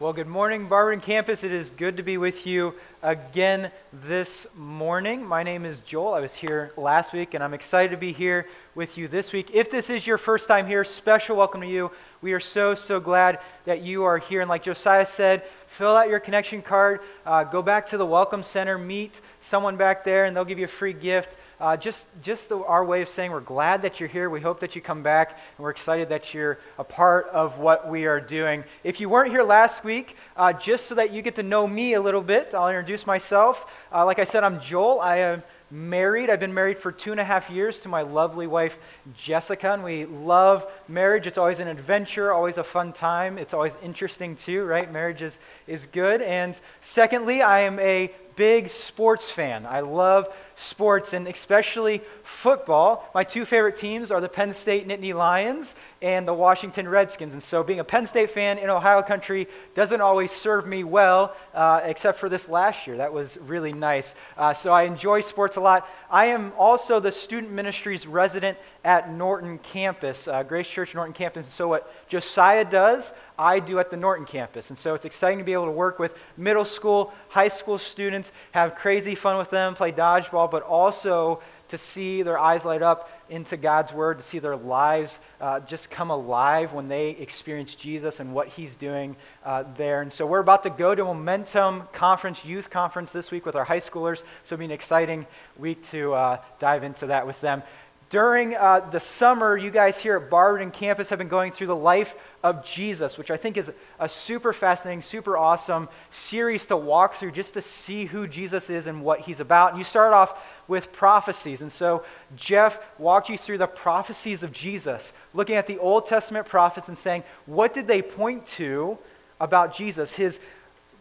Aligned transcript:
Well, 0.00 0.12
good 0.12 0.28
morning, 0.28 0.68
Barberton 0.68 1.00
Campus. 1.00 1.42
It 1.42 1.50
is 1.50 1.70
good 1.70 1.96
to 1.96 2.04
be 2.04 2.18
with 2.18 2.46
you 2.46 2.72
again 3.02 3.72
this 3.92 4.46
morning. 4.54 5.26
My 5.26 5.42
name 5.42 5.64
is 5.64 5.80
Joel. 5.80 6.14
I 6.14 6.20
was 6.20 6.36
here 6.36 6.70
last 6.76 7.12
week, 7.12 7.34
and 7.34 7.42
I'm 7.42 7.52
excited 7.52 7.90
to 7.90 7.96
be 7.96 8.12
here 8.12 8.46
with 8.76 8.96
you 8.96 9.08
this 9.08 9.32
week. 9.32 9.50
If 9.52 9.72
this 9.72 9.90
is 9.90 10.06
your 10.06 10.16
first 10.16 10.46
time 10.46 10.68
here, 10.68 10.84
special 10.84 11.36
welcome 11.36 11.62
to 11.62 11.66
you. 11.66 11.90
We 12.22 12.32
are 12.32 12.38
so, 12.38 12.76
so 12.76 13.00
glad 13.00 13.40
that 13.64 13.82
you 13.82 14.04
are 14.04 14.18
here. 14.18 14.40
And 14.40 14.48
like 14.48 14.62
Josiah 14.62 15.04
said, 15.04 15.42
fill 15.66 15.96
out 15.96 16.08
your 16.08 16.20
connection 16.20 16.62
card, 16.62 17.00
uh, 17.26 17.42
go 17.42 17.60
back 17.60 17.84
to 17.86 17.98
the 17.98 18.06
Welcome 18.06 18.44
Center, 18.44 18.78
meet 18.78 19.20
someone 19.40 19.76
back 19.76 20.04
there, 20.04 20.26
and 20.26 20.36
they'll 20.36 20.44
give 20.44 20.60
you 20.60 20.66
a 20.66 20.68
free 20.68 20.92
gift. 20.92 21.36
Uh, 21.60 21.76
just 21.76 22.06
just 22.22 22.48
the, 22.48 22.58
our 22.58 22.84
way 22.84 23.02
of 23.02 23.08
saying 23.08 23.32
we're 23.32 23.40
glad 23.40 23.82
that 23.82 23.98
you're 23.98 24.08
here. 24.08 24.30
We 24.30 24.40
hope 24.40 24.60
that 24.60 24.76
you 24.76 24.80
come 24.80 25.02
back, 25.02 25.30
and 25.30 25.64
we're 25.64 25.70
excited 25.70 26.10
that 26.10 26.32
you're 26.32 26.58
a 26.78 26.84
part 26.84 27.26
of 27.28 27.58
what 27.58 27.88
we 27.88 28.06
are 28.06 28.20
doing. 28.20 28.64
If 28.84 29.00
you 29.00 29.08
weren't 29.08 29.30
here 29.30 29.42
last 29.42 29.82
week, 29.82 30.16
uh, 30.36 30.52
just 30.52 30.86
so 30.86 30.94
that 30.94 31.12
you 31.12 31.20
get 31.20 31.34
to 31.34 31.42
know 31.42 31.66
me 31.66 31.94
a 31.94 32.00
little 32.00 32.22
bit, 32.22 32.54
I'll 32.54 32.68
introduce 32.68 33.06
myself. 33.06 33.72
Uh, 33.92 34.04
like 34.04 34.20
I 34.20 34.24
said, 34.24 34.44
I'm 34.44 34.60
Joel. 34.60 35.00
I 35.00 35.16
am 35.16 35.42
married. 35.70 36.30
I've 36.30 36.40
been 36.40 36.54
married 36.54 36.78
for 36.78 36.92
two 36.92 37.10
and 37.10 37.20
a 37.20 37.24
half 37.24 37.50
years 37.50 37.80
to 37.80 37.88
my 37.88 38.02
lovely 38.02 38.46
wife, 38.46 38.78
Jessica, 39.14 39.72
and 39.72 39.84
we 39.84 40.06
love 40.06 40.64
marriage. 40.86 41.26
It's 41.26 41.38
always 41.38 41.60
an 41.60 41.68
adventure, 41.68 42.32
always 42.32 42.56
a 42.56 42.64
fun 42.64 42.92
time. 42.92 43.36
It's 43.36 43.52
always 43.52 43.76
interesting, 43.82 44.36
too, 44.36 44.64
right? 44.64 44.90
Marriage 44.90 45.22
is, 45.22 45.38
is 45.66 45.86
good. 45.86 46.22
And 46.22 46.58
secondly, 46.80 47.42
I 47.42 47.60
am 47.60 47.78
a 47.80 48.12
big 48.36 48.68
sports 48.68 49.28
fan. 49.28 49.66
I 49.66 49.80
love 49.80 50.32
sports 50.58 51.12
and 51.12 51.28
especially 51.28 52.02
football. 52.22 53.08
My 53.14 53.24
two 53.24 53.44
favorite 53.44 53.76
teams 53.76 54.10
are 54.10 54.20
the 54.20 54.28
Penn 54.28 54.52
State 54.52 54.86
Nittany 54.86 55.14
Lions 55.14 55.74
and 56.00 56.28
the 56.28 56.34
Washington 56.34 56.88
Redskins. 56.88 57.32
And 57.32 57.42
so, 57.42 57.62
being 57.62 57.80
a 57.80 57.84
Penn 57.84 58.06
State 58.06 58.30
fan 58.30 58.58
in 58.58 58.70
Ohio 58.70 59.02
country 59.02 59.48
doesn't 59.74 60.00
always 60.00 60.30
serve 60.30 60.66
me 60.66 60.84
well, 60.84 61.34
uh, 61.54 61.80
except 61.84 62.20
for 62.20 62.28
this 62.28 62.48
last 62.48 62.86
year. 62.86 62.98
That 62.98 63.12
was 63.12 63.36
really 63.38 63.72
nice. 63.72 64.14
Uh, 64.36 64.52
so, 64.52 64.72
I 64.72 64.82
enjoy 64.84 65.20
sports 65.22 65.56
a 65.56 65.60
lot. 65.60 65.88
I 66.10 66.26
am 66.26 66.52
also 66.56 67.00
the 67.00 67.10
student 67.10 67.52
ministries 67.52 68.06
resident 68.06 68.58
at 68.84 69.12
Norton 69.12 69.58
campus, 69.58 70.28
uh, 70.28 70.42
Grace 70.44 70.68
Church 70.68 70.94
Norton 70.94 71.14
campus. 71.14 71.46
And 71.46 71.52
so, 71.52 71.68
what 71.68 72.08
Josiah 72.08 72.64
does, 72.64 73.12
I 73.36 73.58
do 73.58 73.78
at 73.80 73.90
the 73.90 73.96
Norton 73.96 74.26
campus. 74.26 74.70
And 74.70 74.78
so, 74.78 74.94
it's 74.94 75.04
exciting 75.04 75.38
to 75.38 75.44
be 75.44 75.52
able 75.52 75.66
to 75.66 75.72
work 75.72 75.98
with 75.98 76.14
middle 76.36 76.64
school, 76.64 77.12
high 77.28 77.48
school 77.48 77.78
students, 77.78 78.30
have 78.52 78.76
crazy 78.76 79.16
fun 79.16 79.36
with 79.36 79.50
them, 79.50 79.74
play 79.74 79.90
dodgeball, 79.90 80.48
but 80.50 80.62
also 80.62 81.40
to 81.68 81.78
see 81.78 82.22
their 82.22 82.38
eyes 82.38 82.64
light 82.64 82.82
up 82.82 83.10
into 83.30 83.56
God's 83.56 83.92
Word, 83.92 84.18
to 84.18 84.24
see 84.24 84.38
their 84.38 84.56
lives 84.56 85.18
uh, 85.40 85.60
just 85.60 85.90
come 85.90 86.10
alive 86.10 86.72
when 86.72 86.88
they 86.88 87.10
experience 87.10 87.74
Jesus 87.74 88.20
and 88.20 88.34
what 88.34 88.48
He's 88.48 88.76
doing 88.76 89.16
uh, 89.44 89.64
there. 89.76 90.02
And 90.02 90.12
so 90.12 90.26
we're 90.26 90.40
about 90.40 90.62
to 90.64 90.70
go 90.70 90.94
to 90.94 91.04
Momentum 91.04 91.82
Conference, 91.92 92.44
Youth 92.44 92.70
Conference 92.70 93.12
this 93.12 93.30
week 93.30 93.46
with 93.46 93.56
our 93.56 93.64
high 93.64 93.80
schoolers. 93.80 94.18
So 94.42 94.54
it'll 94.54 94.58
be 94.58 94.64
an 94.66 94.70
exciting 94.70 95.26
week 95.58 95.82
to 95.84 96.14
uh, 96.14 96.38
dive 96.58 96.84
into 96.84 97.06
that 97.06 97.26
with 97.26 97.40
them. 97.40 97.62
During 98.10 98.56
uh, 98.56 98.88
the 98.90 99.00
summer, 99.00 99.54
you 99.54 99.70
guys 99.70 100.02
here 100.02 100.16
at 100.16 100.30
Barberton 100.30 100.70
campus 100.70 101.10
have 101.10 101.18
been 101.18 101.28
going 101.28 101.52
through 101.52 101.66
the 101.66 101.76
life 101.76 102.16
of 102.42 102.64
Jesus, 102.64 103.18
which 103.18 103.30
I 103.30 103.36
think 103.36 103.58
is 103.58 103.70
a 104.00 104.08
super 104.08 104.54
fascinating, 104.54 105.02
super 105.02 105.36
awesome 105.36 105.90
series 106.10 106.66
to 106.68 106.76
walk 106.76 107.16
through 107.16 107.32
just 107.32 107.52
to 107.54 107.60
see 107.60 108.06
who 108.06 108.26
Jesus 108.26 108.70
is 108.70 108.86
and 108.86 109.02
what 109.02 109.20
he's 109.20 109.40
about. 109.40 109.70
And 109.70 109.78
you 109.78 109.84
start 109.84 110.14
off 110.14 110.42
with 110.68 110.90
prophecies. 110.90 111.60
And 111.60 111.70
so 111.70 112.02
Jeff 112.34 112.80
walked 112.98 113.28
you 113.28 113.36
through 113.36 113.58
the 113.58 113.66
prophecies 113.66 114.42
of 114.42 114.52
Jesus, 114.52 115.12
looking 115.34 115.56
at 115.56 115.66
the 115.66 115.78
Old 115.78 116.06
Testament 116.06 116.46
prophets 116.46 116.88
and 116.88 116.96
saying, 116.96 117.24
what 117.44 117.74
did 117.74 117.86
they 117.86 118.00
point 118.00 118.46
to 118.46 118.96
about 119.38 119.74
Jesus? 119.74 120.14
His 120.14 120.40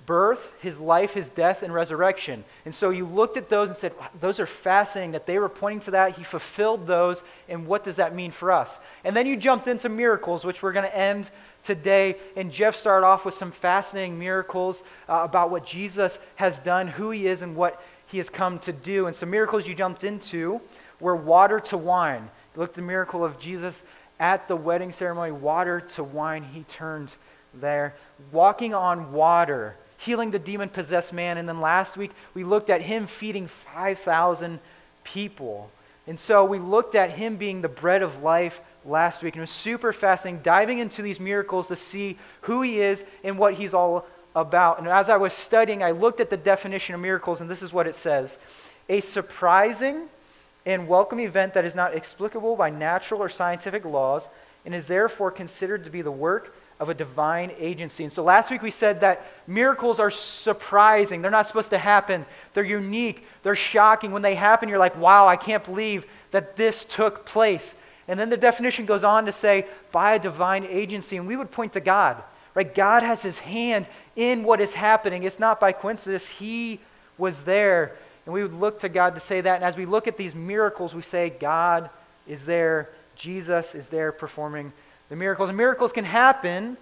birth, 0.08 0.55
his 0.61 0.80
life, 0.80 1.13
his 1.13 1.30
death, 1.30 1.61
and 1.61 1.72
resurrection. 1.72 2.44
And 2.66 2.73
so 2.73 2.89
you 2.89 3.05
looked 3.05 3.38
at 3.38 3.50
those 3.50 3.67
and 3.67 3.77
said, 3.77 3.94
those 4.22 4.39
are 4.39 4.47
fascinating 4.47 5.11
that 5.11 5.27
they 5.27 5.38
were 5.38 5.49
pointing 5.49 5.81
to 5.81 5.91
that. 5.91 6.16
He 6.16 6.23
fulfilled 6.23 6.87
those, 6.87 7.23
and 7.48 7.67
what 7.67 7.83
does 7.83 7.98
that 7.98 8.15
mean 8.15 8.31
for 8.31 8.52
us? 8.52 8.80
And 9.04 9.15
then 9.15 9.27
you 9.27 9.36
jumped 9.36 9.67
into 9.67 9.89
miracles, 9.89 10.45
which 10.45 10.64
we're 10.64 10.71
going 10.71 10.89
to 10.89 10.98
end 10.98 11.30
today. 11.61 12.15
And 12.37 12.52
Jeff 12.52 12.76
started 12.76 13.05
off 13.05 13.26
with 13.26 13.33
some 13.33 13.52
fascinating 13.52 14.17
miracles 14.17 14.83
uh, 15.09 15.21
about 15.23 15.52
what 15.52 15.65
Jesus 15.65 16.20
has 16.36 16.58
done, 16.60 16.87
who 16.87 17.11
he 17.11 17.27
is, 17.27 17.42
and 17.42 17.55
what 17.55 17.83
he 18.08 18.17
has 18.17 18.30
come 18.30 18.60
to 18.60 18.71
do. 18.71 19.08
And 19.08 19.15
some 19.15 19.30
miracles 19.30 19.67
you 19.67 19.76
jumped 19.76 20.05
into 20.05 20.61
were 21.02 21.17
water 21.17 21.60
to 21.60 21.77
wine. 21.77 22.30
You 22.55 22.61
looked 22.61 22.71
at 22.71 22.76
the 22.77 22.81
miracle 22.81 23.26
of 23.26 23.37
Jesus 23.37 23.83
at 24.21 24.48
the 24.48 24.55
wedding 24.55 24.93
ceremony, 24.93 25.33
water 25.33 25.81
to 25.81 26.04
wine. 26.04 26.43
He 26.43 26.64
turned 26.64 27.14
there. 27.54 27.93
Walking 28.31 28.73
on 28.73 29.11
water 29.11 29.76
healing 29.97 30.31
the 30.31 30.39
demon 30.39 30.69
possessed 30.69 31.13
man. 31.13 31.37
And 31.37 31.47
then 31.47 31.61
last 31.61 31.97
week, 31.97 32.11
we 32.33 32.43
looked 32.43 32.69
at 32.69 32.81
him 32.81 33.08
feeding 33.08 33.47
5,000 33.47 34.59
people. 35.03 35.69
And 36.05 36.19
so 36.19 36.45
we 36.45 36.59
looked 36.59 36.95
at 36.95 37.11
him 37.11 37.35
being 37.35 37.61
the 37.61 37.67
bread 37.67 38.02
of 38.02 38.23
life 38.23 38.61
last 38.86 39.21
week. 39.21 39.36
And 39.36 39.39
it 39.39 39.41
was 39.41 39.52
super 39.52 39.91
fascinating 39.91 40.41
diving 40.41 40.80
into 40.80 41.02
these 41.02 41.19
miracles 41.19 41.67
to 41.67 41.75
see 41.75 42.17
who 42.41 42.61
he 42.61 42.81
is 42.81 43.03
and 43.23 43.37
what 43.37 43.55
he's 43.55 43.73
all 43.73 44.07
about. 44.36 44.80
And 44.80 44.87
as 44.87 45.09
I 45.09 45.17
was 45.17 45.33
studying, 45.33 45.83
I 45.83 45.91
looked 45.91 46.19
at 46.19 46.30
the 46.30 46.37
definition 46.37 46.95
of 46.95 47.02
miracles, 47.02 47.41
and 47.41 47.49
this 47.49 47.61
is 47.63 47.73
what 47.73 47.87
it 47.87 47.95
says 47.95 48.37
A 48.87 49.02
surprising 49.02 50.07
and 50.65 50.87
welcome 50.87 51.19
event 51.19 51.53
that 51.55 51.65
is 51.65 51.75
not 51.75 51.95
explicable 51.95 52.55
by 52.55 52.69
natural 52.69 53.21
or 53.21 53.30
scientific 53.30 53.83
laws 53.83 54.30
and 54.65 54.75
is 54.75 54.87
therefore 54.87 55.31
considered 55.31 55.86
to 55.86 55.89
be 55.89 56.02
the 56.02 56.11
work 56.11 56.53
of 56.80 56.89
a 56.89 56.93
divine 56.93 57.52
agency. 57.58 58.04
And 58.04 58.14
so 58.14 58.23
last 58.23 58.52
week 58.52 58.61
we 58.61 58.71
said 58.71 58.99
that 58.99 59.26
miracles 59.48 59.99
are 59.99 60.11
surprising. 60.11 61.21
They're 61.21 61.32
not 61.32 61.48
supposed 61.48 61.71
to 61.71 61.77
happen. 61.77 62.26
They're 62.54 62.64
unique. 62.64 63.26
They're 63.43 63.55
shocking. 63.55 64.11
When 64.11 64.21
they 64.21 64.36
happen, 64.36 64.70
you're 64.70 64.77
like, 64.77 64.98
wow, 64.98 65.27
I 65.27 65.37
can't 65.37 65.64
believe 65.64 66.05
that 66.32 66.55
this 66.55 66.86
took 66.86 67.26
place. 67.26 67.73
And 68.08 68.20
then 68.20 68.30
the 68.30 68.37
definition 68.37 68.86
goes 68.86 69.04
on 69.04 69.26
to 69.26 69.32
say, 69.32 69.66
by 69.92 70.16
a 70.16 70.20
divine 70.20 70.66
agency. 70.66 71.17
And 71.17 71.27
we 71.27 71.36
would 71.36 71.52
point 71.52 71.73
to 71.73 71.80
God, 71.80 72.21
right? 72.54 72.73
God 72.73 73.04
has 73.04 73.23
his 73.23 73.39
hand 73.39 73.89
in 74.16 74.43
what 74.43 74.61
is 74.61 74.73
happening. 74.73 75.23
It's 75.23 75.39
not 75.39 75.60
by 75.60 75.71
coincidence. 75.71 76.27
He 76.27 76.80
was 77.17 77.43
there. 77.43 77.95
And 78.26 78.33
we 78.33 78.43
would 78.43 78.54
look 78.54 78.80
to 78.80 78.89
God 78.89 79.16
to 79.16 79.21
say 79.21 79.42
that. 79.42 79.55
And 79.55 79.64
as 79.64 79.76
we 79.76 79.86
look 79.86 80.08
at 80.08 80.16
these 80.16 80.36
miracles, 80.36 80.93
we 80.93 81.02
say, 81.02 81.32
God 81.32 81.89
is 82.27 82.45
there. 82.45 82.89
Jesus 83.16 83.73
is 83.73 83.89
there 83.89 84.11
performing 84.11 84.71
the 85.09 85.15
miracles. 85.15 85.49
And 85.49 85.57
miracles 85.57 85.91
can 85.91 86.05
happen 86.05 86.77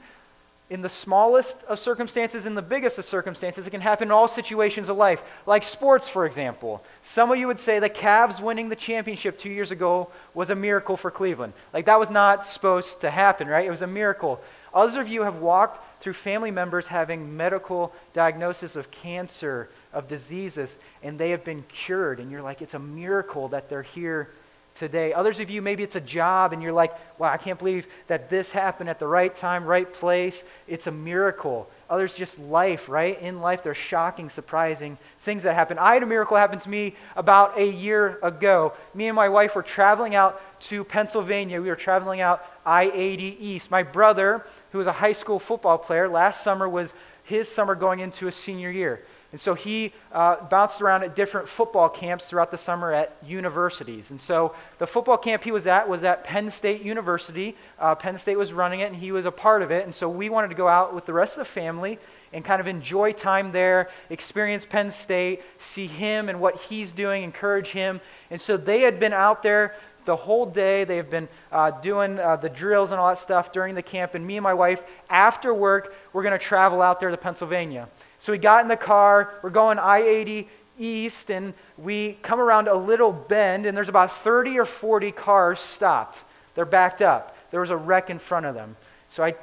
in 0.69 0.81
the 0.81 0.89
smallest 0.89 1.63
of 1.65 1.79
circumstances, 1.79 2.47
in 2.47 2.55
the 2.55 2.61
biggest 2.61 2.97
of 2.97 3.05
circumstances. 3.05 3.67
It 3.67 3.69
can 3.69 3.81
happen 3.81 4.07
in 4.07 4.11
all 4.11 4.27
situations 4.27 4.89
of 4.89 4.97
life, 4.97 5.21
like 5.45 5.63
sports, 5.63 6.09
for 6.09 6.25
example. 6.25 6.83
Some 7.03 7.31
of 7.31 7.37
you 7.37 7.45
would 7.47 7.59
say 7.59 7.77
the 7.77 7.89
Cavs 7.89 8.41
winning 8.41 8.69
the 8.69 8.75
championship 8.75 9.37
two 9.37 9.51
years 9.51 9.69
ago 9.69 10.09
was 10.33 10.49
a 10.49 10.55
miracle 10.55 10.97
for 10.97 11.11
Cleveland. 11.11 11.53
Like 11.71 11.85
that 11.85 11.99
was 11.99 12.09
not 12.09 12.45
supposed 12.45 13.01
to 13.01 13.11
happen, 13.11 13.47
right? 13.47 13.65
It 13.65 13.69
was 13.69 13.83
a 13.83 13.87
miracle. 13.87 14.41
Others 14.73 14.97
of 14.97 15.07
you 15.07 15.21
have 15.21 15.37
walked 15.37 16.01
through 16.01 16.13
family 16.13 16.51
members 16.51 16.87
having 16.87 17.37
medical 17.37 17.93
diagnosis 18.13 18.75
of 18.75 18.89
cancer, 18.89 19.69
of 19.93 20.07
diseases, 20.07 20.77
and 21.03 21.19
they 21.19 21.29
have 21.29 21.43
been 21.43 21.63
cured. 21.69 22.19
And 22.19 22.31
you're 22.31 22.41
like, 22.41 22.63
it's 22.63 22.73
a 22.73 22.79
miracle 22.79 23.49
that 23.49 23.69
they're 23.69 23.83
here 23.83 24.29
today. 24.75 25.13
Others 25.13 25.39
of 25.39 25.49
you, 25.49 25.61
maybe 25.61 25.83
it's 25.83 25.95
a 25.95 26.01
job 26.01 26.53
and 26.53 26.61
you're 26.61 26.73
like, 26.73 26.93
wow, 27.17 27.31
I 27.31 27.37
can't 27.37 27.57
believe 27.57 27.87
that 28.07 28.29
this 28.29 28.51
happened 28.51 28.89
at 28.89 28.99
the 28.99 29.07
right 29.07 29.33
time, 29.33 29.65
right 29.65 29.91
place. 29.91 30.43
It's 30.67 30.87
a 30.87 30.91
miracle. 30.91 31.69
Others, 31.89 32.15
just 32.15 32.39
life, 32.39 32.89
right? 32.89 33.19
In 33.21 33.39
life, 33.41 33.63
there's 33.63 33.77
shocking, 33.77 34.29
surprising 34.29 34.97
things 35.19 35.43
that 35.43 35.53
happen. 35.53 35.77
I 35.79 35.93
had 35.93 36.03
a 36.03 36.07
miracle 36.07 36.35
happen 36.35 36.59
to 36.59 36.69
me 36.69 36.95
about 37.15 37.57
a 37.57 37.65
year 37.65 38.19
ago. 38.21 38.73
Me 38.93 39.07
and 39.07 39.15
my 39.15 39.29
wife 39.29 39.55
were 39.55 39.63
traveling 39.63 40.13
out 40.13 40.41
to 40.61 40.83
Pennsylvania. 40.83 41.61
We 41.61 41.69
were 41.69 41.75
traveling 41.75 42.21
out 42.21 42.45
I 42.65 42.91
80 42.93 43.37
East. 43.39 43.71
My 43.71 43.83
brother, 43.83 44.45
who 44.71 44.79
was 44.79 44.87
a 44.87 44.91
high 44.91 45.13
school 45.13 45.39
football 45.39 45.77
player, 45.77 46.09
last 46.09 46.43
summer 46.43 46.67
was 46.67 46.93
his 47.23 47.47
summer 47.47 47.75
going 47.75 47.99
into 47.99 48.25
his 48.25 48.35
senior 48.35 48.71
year. 48.71 49.01
And 49.31 49.41
so 49.41 49.53
he 49.53 49.91
uh, 50.13 50.45
bounced 50.45 50.81
around 50.81 51.03
at 51.03 51.16
different 51.16 51.47
football 51.47 51.89
camps 51.89 52.27
throughout 52.27 52.51
the 52.51 52.57
summer 52.57 52.93
at 52.93 53.17
universities. 53.25 54.11
And 54.11 54.22
so 54.22 54.55
the 54.77 54.87
football 54.87 55.17
camp 55.17 55.43
he 55.43 55.51
was 55.51 55.67
at 55.67 55.89
was 55.89 56.03
at 56.03 56.23
Penn 56.23 56.49
State 56.49 56.83
University. 56.83 57.55
Uh, 57.77 57.95
Penn 57.95 58.17
State 58.17 58.37
was 58.37 58.53
running 58.53 58.79
it, 58.79 58.85
and 58.85 58.95
he 58.95 59.11
was 59.11 59.25
a 59.25 59.31
part 59.31 59.61
of 59.61 59.72
it. 59.72 59.83
And 59.83 59.93
so 59.93 60.09
we 60.09 60.29
wanted 60.29 60.49
to 60.49 60.55
go 60.55 60.67
out 60.67 60.93
with 60.95 61.05
the 61.05 61.13
rest 61.13 61.37
of 61.37 61.39
the 61.39 61.51
family 61.51 61.99
and 62.31 62.43
kind 62.45 62.59
of 62.61 62.67
enjoy 62.67 63.11
time 63.13 63.51
there, 63.51 63.89
experience 64.09 64.66
Penn 64.66 64.91
State, 64.91 65.41
see 65.57 65.87
him 65.87 66.29
and 66.29 66.39
what 66.39 66.59
he's 66.61 66.91
doing, 66.91 67.23
encourage 67.23 67.69
him. 67.69 68.01
And 68.29 68.39
so 68.39 68.57
they 68.57 68.81
had 68.81 68.99
been 68.99 69.13
out 69.13 69.43
there 69.43 69.75
the 70.05 70.16
whole 70.16 70.45
day. 70.45 70.83
They 70.83 70.97
have 70.97 71.09
been 71.09 71.28
uh, 71.51 71.71
doing 71.71 72.19
uh, 72.19 72.37
the 72.37 72.49
drills 72.49 72.91
and 72.91 72.99
all 72.99 73.09
that 73.09 73.19
stuff 73.19 73.51
during 73.51 73.75
the 73.75 73.81
camp. 73.81 74.16
And 74.16 74.25
me 74.25 74.37
and 74.37 74.43
my 74.43 74.53
wife, 74.53 74.83
after 75.09 75.53
work, 75.53 75.93
we're 76.13 76.23
going 76.23 76.37
to 76.37 76.45
travel 76.45 76.81
out 76.81 76.99
there 76.99 77.09
to 77.09 77.17
Pennsylvania. 77.17 77.89
So 78.20 78.32
we 78.32 78.38
got 78.38 78.64
in 78.64 78.67
the 78.67 78.78
car, 78.78 79.34
we're 79.41 79.50
going 79.50 79.79
I 79.79 80.00
80 80.00 80.47
east, 80.78 81.29
and 81.29 81.53
we 81.78 82.17
come 82.22 82.40
around 82.40 82.67
a 82.67 82.76
little 82.76 83.12
bend, 83.12 83.66
and 83.66 83.76
there's 83.76 83.90
about 83.90 84.12
30 84.12 84.59
or 84.59 84.66
40 84.66 85.12
cars 85.12 85.59
stopped. 85.59 86.23
They're 86.56 86.66
backed 86.66 87.02
up. 87.02 87.35
There 87.52 87.59
was 87.59 87.70
a 87.70 87.78
wreck 87.78 88.09
in 88.09 88.20
front 88.20 88.46
of 88.46 88.56
them. 88.56 88.76
So 89.09 89.23
I 89.23 89.35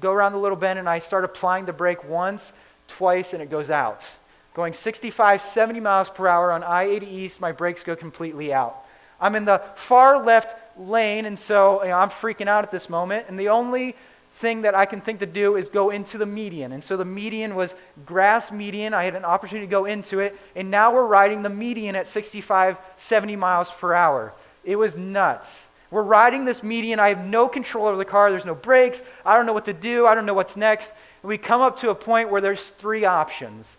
go 0.00 0.12
around 0.12 0.32
the 0.32 0.38
little 0.38 0.56
bend 0.56 0.78
and 0.78 0.88
I 0.88 0.98
start 0.98 1.24
applying 1.24 1.66
the 1.66 1.72
brake 1.72 2.04
once, 2.04 2.52
twice, 2.88 3.34
and 3.34 3.42
it 3.42 3.50
goes 3.50 3.70
out. 3.70 4.08
Going 4.54 4.72
65, 4.72 5.42
70 5.42 5.80
miles 5.80 6.10
per 6.10 6.26
hour 6.26 6.50
on 6.50 6.64
I 6.64 6.84
80 6.84 7.06
East, 7.06 7.40
my 7.40 7.52
brakes 7.52 7.84
go 7.84 7.94
completely 7.94 8.52
out. 8.52 8.84
I'm 9.20 9.36
in 9.36 9.44
the 9.44 9.60
far 9.76 10.24
left 10.24 10.56
lane, 10.78 11.26
and 11.26 11.38
so 11.38 11.82
you 11.82 11.90
know, 11.90 11.98
I'm 11.98 12.08
freaking 12.08 12.48
out 12.48 12.64
at 12.64 12.70
this 12.70 12.88
moment. 12.88 13.26
And 13.28 13.38
the 13.38 13.50
only 13.50 13.94
thing 14.40 14.62
that 14.62 14.74
I 14.74 14.86
can 14.86 15.00
think 15.00 15.20
to 15.20 15.26
do 15.26 15.56
is 15.56 15.68
go 15.68 15.90
into 15.90 16.16
the 16.16 16.26
median. 16.26 16.72
And 16.72 16.82
so 16.82 16.96
the 16.96 17.04
median 17.04 17.54
was 17.54 17.74
grass 18.06 18.50
median. 18.50 18.94
I 18.94 19.04
had 19.04 19.14
an 19.14 19.24
opportunity 19.24 19.66
to 19.66 19.70
go 19.70 19.84
into 19.84 20.20
it. 20.20 20.36
And 20.56 20.70
now 20.70 20.92
we're 20.92 21.06
riding 21.06 21.42
the 21.42 21.50
median 21.50 21.94
at 21.94 22.08
65, 22.08 22.78
70 22.96 23.36
miles 23.36 23.70
per 23.70 23.92
hour. 23.92 24.32
It 24.64 24.76
was 24.76 24.96
nuts. 24.96 25.66
We're 25.90 26.02
riding 26.02 26.44
this 26.44 26.62
median. 26.62 27.00
I 27.00 27.08
have 27.08 27.24
no 27.24 27.48
control 27.48 27.86
over 27.86 27.96
the 27.96 28.04
car. 28.04 28.30
There's 28.30 28.46
no 28.46 28.54
brakes. 28.54 29.02
I 29.26 29.36
don't 29.36 29.46
know 29.46 29.52
what 29.52 29.66
to 29.66 29.72
do. 29.72 30.06
I 30.06 30.14
don't 30.14 30.26
know 30.26 30.34
what's 30.34 30.56
next. 30.56 30.92
And 31.22 31.28
we 31.28 31.36
come 31.36 31.60
up 31.60 31.78
to 31.80 31.90
a 31.90 31.94
point 31.94 32.30
where 32.30 32.40
there's 32.40 32.70
three 32.70 33.04
options. 33.04 33.76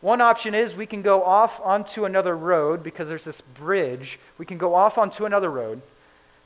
One 0.00 0.20
option 0.20 0.54
is 0.54 0.74
we 0.74 0.86
can 0.86 1.02
go 1.02 1.24
off 1.24 1.60
onto 1.62 2.04
another 2.04 2.36
road 2.36 2.82
because 2.82 3.08
there's 3.08 3.24
this 3.24 3.40
bridge. 3.40 4.18
We 4.38 4.46
can 4.46 4.58
go 4.58 4.74
off 4.74 4.98
onto 4.98 5.24
another 5.24 5.50
road. 5.50 5.80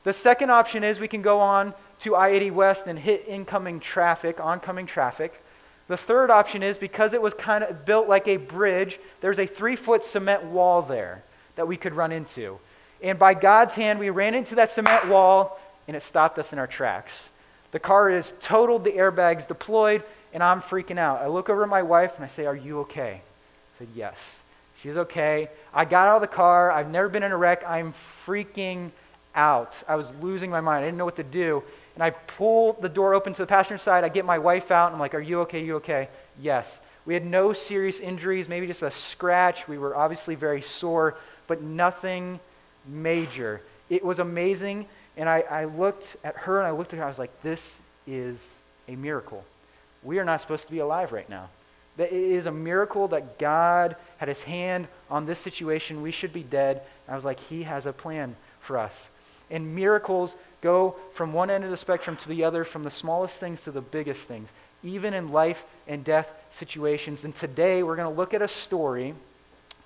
The 0.09 0.15
second 0.15 0.51
option 0.51 0.85
is 0.85 1.01
we 1.01 1.07
can 1.07 1.21
go 1.21 1.41
on 1.41 1.75
to 1.99 2.17
I 2.17 2.29
80 2.29 2.53
West 2.53 2.87
and 2.87 2.99
hit 2.99 3.27
incoming 3.29 3.79
traffic, 3.79 4.41
oncoming 4.41 4.87
traffic. 4.87 5.45
The 5.87 5.99
third 5.99 6.31
option 6.31 6.63
is 6.63 6.79
because 6.79 7.13
it 7.13 7.21
was 7.21 7.35
kind 7.35 7.63
of 7.63 7.85
built 7.85 8.09
like 8.09 8.27
a 8.27 8.39
bridge, 8.39 8.99
there's 9.21 9.39
a 9.39 9.47
three 9.47 9.77
foot 9.77 10.03
cement 10.03 10.45
wall 10.45 10.81
there 10.81 11.25
that 11.57 11.69
we 11.69 11.77
could 11.77 11.93
run 11.93 12.11
into. 12.11 12.59
And 13.03 13.19
by 13.19 13.35
God's 13.35 13.75
hand, 13.75 13.99
we 13.99 14.09
ran 14.09 14.35
into 14.35 14.55
that 14.55 14.71
cement 14.71 15.09
wall 15.09 15.61
and 15.87 15.95
it 15.95 16.03
stopped 16.03 16.39
us 16.39 16.55
in 16.55 16.59
our 16.59 16.67
tracks. 16.67 17.29
The 17.73 17.79
car 17.79 18.09
is 18.09 18.33
totaled, 18.41 18.85
the 18.85 18.93
airbags 18.93 19.47
deployed, 19.47 20.03
and 20.33 20.43
I'm 20.43 20.63
freaking 20.63 20.97
out. 20.97 21.21
I 21.21 21.27
look 21.27 21.51
over 21.51 21.65
at 21.65 21.69
my 21.69 21.83
wife 21.83 22.17
and 22.17 22.25
I 22.25 22.29
say, 22.29 22.47
Are 22.47 22.57
you 22.57 22.81
okay? 22.81 23.21
I 23.21 23.79
said, 23.79 23.89
Yes. 23.95 24.41
She's 24.81 24.97
okay. 24.97 25.51
I 25.75 25.85
got 25.85 26.09
out 26.09 26.15
of 26.15 26.23
the 26.23 26.29
car. 26.29 26.71
I've 26.71 26.89
never 26.89 27.11
been 27.11 27.25
in 27.25 27.33
a 27.33 27.37
wreck. 27.37 27.63
I'm 27.69 27.93
freaking 28.25 28.91
out. 29.35 29.83
I 29.89 29.97
was 29.97 30.13
losing 30.21 30.51
my 30.51 30.61
mind. 30.61 30.85
I 30.85 30.89
didn't 30.89 30.99
know 30.99 31.05
what 31.05 31.17
to 31.17 31.25
do. 31.25 31.63
And 31.95 32.03
I 32.03 32.11
pull 32.11 32.75
the 32.75 32.89
door 32.89 33.15
open 33.15 33.33
to 33.33 33.43
the 33.43 33.47
passenger 33.47 33.79
side. 33.79 34.05
I 34.05 34.09
get 34.09 34.25
my 34.25 34.39
wife 34.39 34.71
out. 34.71 34.87
And 34.87 34.95
I'm 34.95 35.01
like, 35.01 35.15
Are 35.15 35.21
you 35.21 35.41
okay? 35.41 35.65
You 35.65 35.77
okay? 35.77 36.09
Yes. 36.41 36.81
We 37.07 37.15
had 37.15 37.25
no 37.25 37.53
serious 37.53 38.01
injuries, 38.01 38.49
maybe 38.49 38.67
just 38.67 38.83
a 38.83 38.91
scratch. 38.91 39.67
We 39.67 39.79
were 39.79 39.97
obviously 39.97 40.35
very 40.35 40.61
sore, 40.61 41.17
but 41.47 41.63
nothing 41.63 42.39
major. 42.87 43.63
It 43.89 44.05
was 44.05 44.19
amazing. 44.19 44.87
And 45.17 45.29
I, 45.29 45.41
I 45.41 45.65
looked 45.65 46.17
at 46.23 46.37
her 46.37 46.59
and 46.59 46.67
I 46.67 46.71
looked 46.71 46.93
at 46.93 46.99
her. 46.99 47.05
I 47.05 47.09
was 47.09 47.19
like, 47.19 47.43
This 47.43 47.79
is 48.07 48.57
a 48.87 48.95
miracle. 48.95 49.45
We 50.03 50.19
are 50.19 50.25
not 50.25 50.41
supposed 50.41 50.67
to 50.67 50.73
be 50.73 50.79
alive 50.79 51.13
right 51.13 51.29
now. 51.29 51.49
That 51.97 52.13
it 52.13 52.31
is 52.31 52.47
a 52.47 52.53
miracle 52.53 53.09
that 53.09 53.39
God 53.39 53.97
had 54.19 54.29
his 54.29 54.45
hand 54.45 54.87
on 55.11 55.27
this 55.27 55.41
situation. 55.41 56.03
We 56.03 56.13
should 56.13 56.33
be 56.33 56.45
dead. 56.45 56.83
And 57.07 57.13
I 57.13 57.17
was 57.17 57.25
like, 57.25 57.41
He 57.41 57.65
has 57.65 57.87
a 57.87 57.93
plan 57.93 58.37
for 58.61 58.79
us. 58.79 59.09
And 59.51 59.75
miracles 59.75 60.37
go 60.61 60.97
from 61.13 61.33
one 61.33 61.51
end 61.51 61.65
of 61.65 61.71
the 61.71 61.77
spectrum 61.77 62.17
to 62.17 62.29
the 62.29 62.45
other, 62.45 62.65
from 62.65 62.83
the 62.83 62.91
smallest 62.91 63.39
things 63.39 63.63
to 63.63 63.71
the 63.71 63.81
biggest 63.81 64.23
things, 64.23 64.53
even 64.83 65.15
in 65.15 65.33
life 65.33 65.65
and 65.87 66.05
death 66.05 66.33
situations. 66.51 67.25
And 67.25 67.35
today 67.35 67.83
we're 67.83 67.97
going 67.97 68.11
to 68.11 68.17
look 68.17 68.35
at 68.35 68.43
a 68.43 68.49
story 68.49 69.15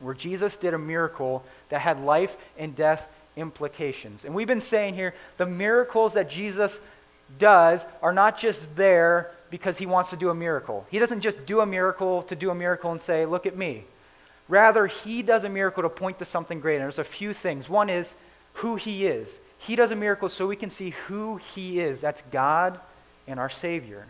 where 0.01 0.15
Jesus 0.15 0.57
did 0.57 0.75
a 0.75 0.79
miracle 0.79 1.45
that 1.69 1.81
had 1.81 2.01
life 2.01 2.37
and 2.59 2.75
death 2.75 3.09
implications. 3.37 4.25
And 4.25 4.35
we've 4.35 4.49
been 4.49 4.61
saying 4.61 4.95
here 4.95 5.15
the 5.37 5.47
miracles 5.47 6.15
that 6.15 6.29
Jesus 6.29 6.81
does 7.39 7.87
are 8.03 8.13
not 8.13 8.39
just 8.39 8.75
there 8.77 9.31
because 9.51 9.79
he 9.79 9.87
wants 9.87 10.11
to 10.11 10.17
do 10.17 10.31
a 10.31 10.35
miracle. 10.35 10.87
He 10.91 10.99
doesn't 10.99 11.21
just 11.21 11.45
do 11.47 11.61
a 11.61 11.67
miracle 11.67 12.23
to 12.25 12.37
do 12.37 12.51
a 12.51 12.55
miracle 12.55 12.91
and 12.91 13.01
say, 13.01 13.27
Look 13.27 13.47
at 13.47 13.57
me. 13.57 13.85
Rather, 14.49 14.87
he 14.87 15.23
does 15.23 15.45
a 15.45 15.49
miracle 15.49 15.83
to 15.83 15.89
point 15.89 16.19
to 16.19 16.25
something 16.25 16.61
greater. 16.61 16.79
And 16.79 16.85
there's 16.85 16.99
a 16.99 17.05
few 17.05 17.33
things. 17.33 17.69
One 17.69 17.89
is 17.89 18.15
who 18.55 18.77
he 18.77 19.07
is. 19.07 19.39
He 19.63 19.77
does 19.77 19.93
a 19.93 19.97
miracle 19.97 20.29
so 20.29 20.47
we 20.47 20.57
can 20.57 20.71
see 20.71 20.91
who 21.07 21.37
He 21.55 21.81
is. 21.81 22.01
That's 22.01 22.23
God 22.33 22.81
and 23.29 23.39
our 23.39 23.51
Savior. 23.51 24.07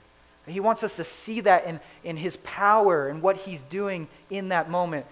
He 0.47 0.61
wants 0.61 0.83
us 0.83 0.97
to 0.97 1.05
see 1.05 1.41
that 1.41 1.67
in, 1.67 1.79
in 2.03 2.17
His 2.17 2.37
power 2.39 3.09
and 3.09 3.23
what 3.23 3.37
He's 3.37 3.63
doing 3.65 4.09
in 4.31 4.49
that 4.49 4.71
moment. 4.71 5.07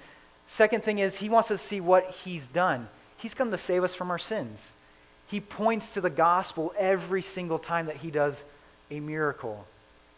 Second 0.46 0.82
thing 0.82 0.98
is, 0.98 1.16
He 1.16 1.28
wants 1.28 1.50
us 1.50 1.60
to 1.60 1.68
see 1.68 1.80
what 1.80 2.10
He's 2.24 2.46
done. 2.46 2.88
He's 3.18 3.34
come 3.34 3.50
to 3.50 3.58
save 3.58 3.84
us 3.84 3.94
from 3.94 4.10
our 4.10 4.18
sins. 4.18 4.72
He 5.28 5.40
points 5.40 5.94
to 5.94 6.00
the 6.00 6.10
gospel 6.10 6.72
every 6.78 7.22
single 7.22 7.58
time 7.58 7.86
that 7.86 7.96
He 7.96 8.10
does 8.10 8.42
a 8.90 8.98
miracle. 8.98 9.66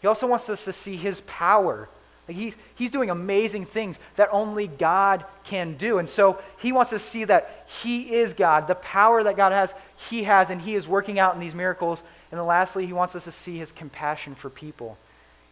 He 0.01 0.07
also 0.07 0.27
wants 0.27 0.49
us 0.49 0.65
to 0.65 0.73
see 0.73 0.97
His 0.97 1.21
power 1.23 1.89
he's, 2.33 2.57
he's 2.75 2.91
doing 2.91 3.11
amazing 3.11 3.65
things 3.65 3.99
that 4.17 4.29
only 4.33 4.67
God 4.67 5.25
can 5.45 5.75
do. 5.75 5.99
And 5.99 6.09
so 6.09 6.39
he 6.59 6.73
wants 6.73 6.93
us 6.93 7.03
to 7.03 7.09
see 7.09 7.25
that 7.25 7.65
he 7.83 8.15
is 8.15 8.33
God. 8.35 8.69
The 8.69 8.75
power 8.77 9.23
that 9.23 9.37
God 9.37 9.53
has, 9.53 9.75
he 10.09 10.25
has, 10.25 10.51
and 10.51 10.61
he 10.61 10.75
is 10.75 10.87
working 10.87 11.19
out 11.19 11.35
in 11.35 11.41
these 11.41 11.55
miracles. 11.55 12.03
And 12.31 12.39
then 12.39 12.47
lastly, 12.47 12.87
he 12.87 12.93
wants 12.93 13.15
us 13.15 13.25
to 13.25 13.33
see 13.33 13.59
his 13.59 13.73
compassion 13.73 14.35
for 14.35 14.51
people. 14.51 14.97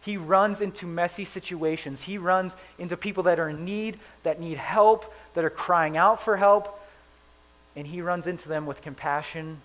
He 0.01 0.17
runs 0.17 0.61
into 0.61 0.87
messy 0.87 1.25
situations. 1.25 2.01
He 2.01 2.17
runs 2.17 2.55
into 2.79 2.97
people 2.97 3.23
that 3.23 3.39
are 3.39 3.49
in 3.49 3.65
need, 3.65 3.99
that 4.23 4.39
need 4.39 4.57
help, 4.57 5.13
that 5.35 5.45
are 5.45 5.49
crying 5.49 5.95
out 5.95 6.21
for 6.21 6.37
help. 6.37 6.79
And 7.75 7.85
he 7.85 8.01
runs 8.01 8.27
into 8.27 8.49
them 8.49 8.65
with 8.65 8.81
compassion 8.81 9.61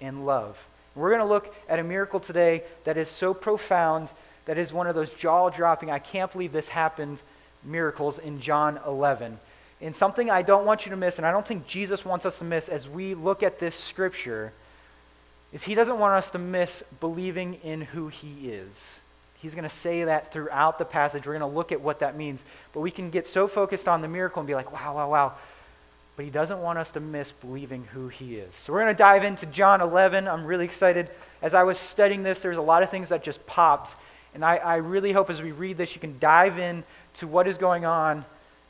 and 0.00 0.26
love. 0.26 0.58
We're 0.94 1.10
going 1.10 1.20
to 1.20 1.26
look 1.26 1.54
at 1.68 1.78
a 1.78 1.84
miracle 1.84 2.20
today 2.20 2.64
that 2.84 2.96
is 2.96 3.08
so 3.08 3.32
profound 3.32 4.10
that 4.48 4.56
is 4.56 4.72
one 4.72 4.86
of 4.86 4.94
those 4.94 5.10
jaw 5.10 5.50
dropping, 5.50 5.90
I 5.90 5.98
can't 5.98 6.32
believe 6.32 6.52
this 6.52 6.68
happened 6.68 7.20
miracles 7.62 8.18
in 8.18 8.40
John 8.40 8.80
11. 8.86 9.38
And 9.82 9.94
something 9.94 10.30
I 10.30 10.40
don't 10.40 10.64
want 10.64 10.86
you 10.86 10.90
to 10.90 10.96
miss, 10.96 11.18
and 11.18 11.26
I 11.26 11.30
don't 11.30 11.46
think 11.46 11.66
Jesus 11.66 12.02
wants 12.02 12.24
us 12.24 12.38
to 12.38 12.44
miss 12.44 12.70
as 12.70 12.88
we 12.88 13.12
look 13.12 13.42
at 13.42 13.58
this 13.58 13.74
scripture, 13.74 14.54
is 15.52 15.64
he 15.64 15.74
doesn't 15.74 15.98
want 15.98 16.14
us 16.14 16.30
to 16.30 16.38
miss 16.38 16.82
believing 16.98 17.58
in 17.62 17.82
who 17.82 18.08
he 18.08 18.48
is. 18.48 18.74
He's 19.42 19.54
going 19.54 19.64
to 19.64 19.68
say 19.68 20.04
that 20.04 20.32
throughout 20.32 20.78
the 20.78 20.86
passage. 20.86 21.26
We're 21.26 21.38
going 21.38 21.50
to 21.50 21.54
look 21.54 21.70
at 21.70 21.82
what 21.82 22.00
that 22.00 22.16
means. 22.16 22.42
But 22.72 22.80
we 22.80 22.90
can 22.90 23.10
get 23.10 23.26
so 23.26 23.48
focused 23.48 23.86
on 23.86 24.00
the 24.00 24.08
miracle 24.08 24.40
and 24.40 24.46
be 24.46 24.54
like, 24.54 24.72
wow, 24.72 24.94
wow, 24.94 25.10
wow. 25.10 25.32
But 26.16 26.24
he 26.24 26.30
doesn't 26.30 26.62
want 26.62 26.78
us 26.78 26.92
to 26.92 27.00
miss 27.00 27.32
believing 27.32 27.84
who 27.92 28.08
he 28.08 28.36
is. 28.36 28.54
So 28.54 28.72
we're 28.72 28.80
going 28.80 28.94
to 28.94 28.98
dive 28.98 29.24
into 29.24 29.44
John 29.44 29.82
11. 29.82 30.26
I'm 30.26 30.46
really 30.46 30.64
excited. 30.64 31.10
As 31.42 31.52
I 31.52 31.64
was 31.64 31.78
studying 31.78 32.22
this, 32.22 32.40
there's 32.40 32.56
a 32.56 32.62
lot 32.62 32.82
of 32.82 32.88
things 32.88 33.10
that 33.10 33.22
just 33.22 33.46
popped 33.46 33.94
and 34.34 34.44
I, 34.44 34.56
I 34.56 34.76
really 34.76 35.12
hope 35.12 35.30
as 35.30 35.42
we 35.42 35.52
read 35.52 35.76
this, 35.76 35.94
you 35.94 36.00
can 36.00 36.18
dive 36.18 36.58
in 36.58 36.84
to 37.14 37.26
what 37.26 37.48
is 37.48 37.58
going 37.58 37.84
on 37.84 38.24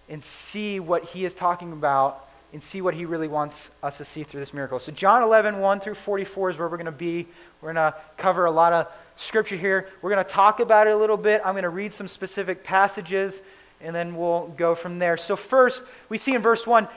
and 0.08 0.22
see 0.22 0.80
what 0.80 1.04
he 1.04 1.24
is 1.24 1.34
talking 1.34 1.72
about 1.72 2.28
and 2.52 2.62
see 2.62 2.80
what 2.80 2.94
he 2.94 3.04
really 3.04 3.28
wants 3.28 3.70
us 3.82 3.98
to 3.98 4.04
see 4.04 4.22
through 4.22 4.40
this 4.40 4.54
miracle. 4.54 4.78
So, 4.78 4.90
John 4.90 5.22
11, 5.22 5.60
1 5.60 5.80
through 5.80 5.94
44 5.94 6.50
is 6.50 6.58
where 6.58 6.68
we're 6.68 6.78
going 6.78 6.86
to 6.86 6.92
be. 6.92 7.26
We're 7.60 7.74
going 7.74 7.92
to 7.92 7.94
cover 8.16 8.46
a 8.46 8.50
lot 8.50 8.72
of 8.72 8.86
scripture 9.16 9.56
here. 9.56 9.88
We're 10.00 10.10
going 10.10 10.24
to 10.24 10.30
talk 10.30 10.60
about 10.60 10.86
it 10.86 10.94
a 10.94 10.96
little 10.96 11.18
bit. 11.18 11.42
I'm 11.44 11.52
going 11.52 11.64
to 11.64 11.68
read 11.68 11.92
some 11.92 12.08
specific 12.08 12.64
passages, 12.64 13.42
and 13.82 13.94
then 13.94 14.16
we'll 14.16 14.46
go 14.56 14.74
from 14.74 14.98
there. 14.98 15.18
So, 15.18 15.36
first, 15.36 15.82
we 16.08 16.16
see 16.16 16.34
in 16.34 16.40
verse 16.40 16.66
1 16.66 16.88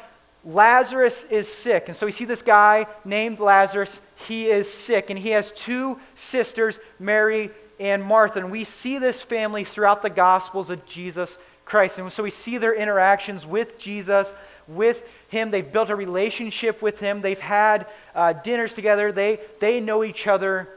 Lazarus 0.43 1.23
is 1.25 1.47
sick. 1.47 1.83
And 1.87 1.95
so 1.95 2.05
we 2.05 2.11
see 2.11 2.25
this 2.25 2.41
guy 2.41 2.87
named 3.05 3.39
Lazarus. 3.39 4.01
He 4.27 4.49
is 4.49 4.71
sick, 4.71 5.09
and 5.09 5.19
he 5.19 5.29
has 5.29 5.51
two 5.51 5.99
sisters, 6.15 6.79
Mary 6.99 7.51
and 7.81 8.03
Martha. 8.03 8.39
And 8.39 8.51
we 8.51 8.63
see 8.63 8.99
this 8.99 9.23
family 9.23 9.63
throughout 9.63 10.03
the 10.03 10.09
Gospels 10.09 10.69
of 10.69 10.85
Jesus 10.85 11.39
Christ. 11.65 11.97
And 11.97 12.11
so 12.11 12.21
we 12.21 12.29
see 12.29 12.59
their 12.59 12.75
interactions 12.75 13.43
with 13.43 13.79
Jesus, 13.79 14.33
with 14.67 15.03
Him. 15.29 15.49
They've 15.49 15.69
built 15.69 15.89
a 15.89 15.95
relationship 15.95 16.83
with 16.83 16.99
Him, 16.99 17.21
they've 17.21 17.39
had 17.39 17.87
uh, 18.13 18.33
dinners 18.33 18.75
together, 18.75 19.11
they, 19.11 19.39
they 19.59 19.79
know 19.79 20.03
each 20.03 20.27
other 20.27 20.69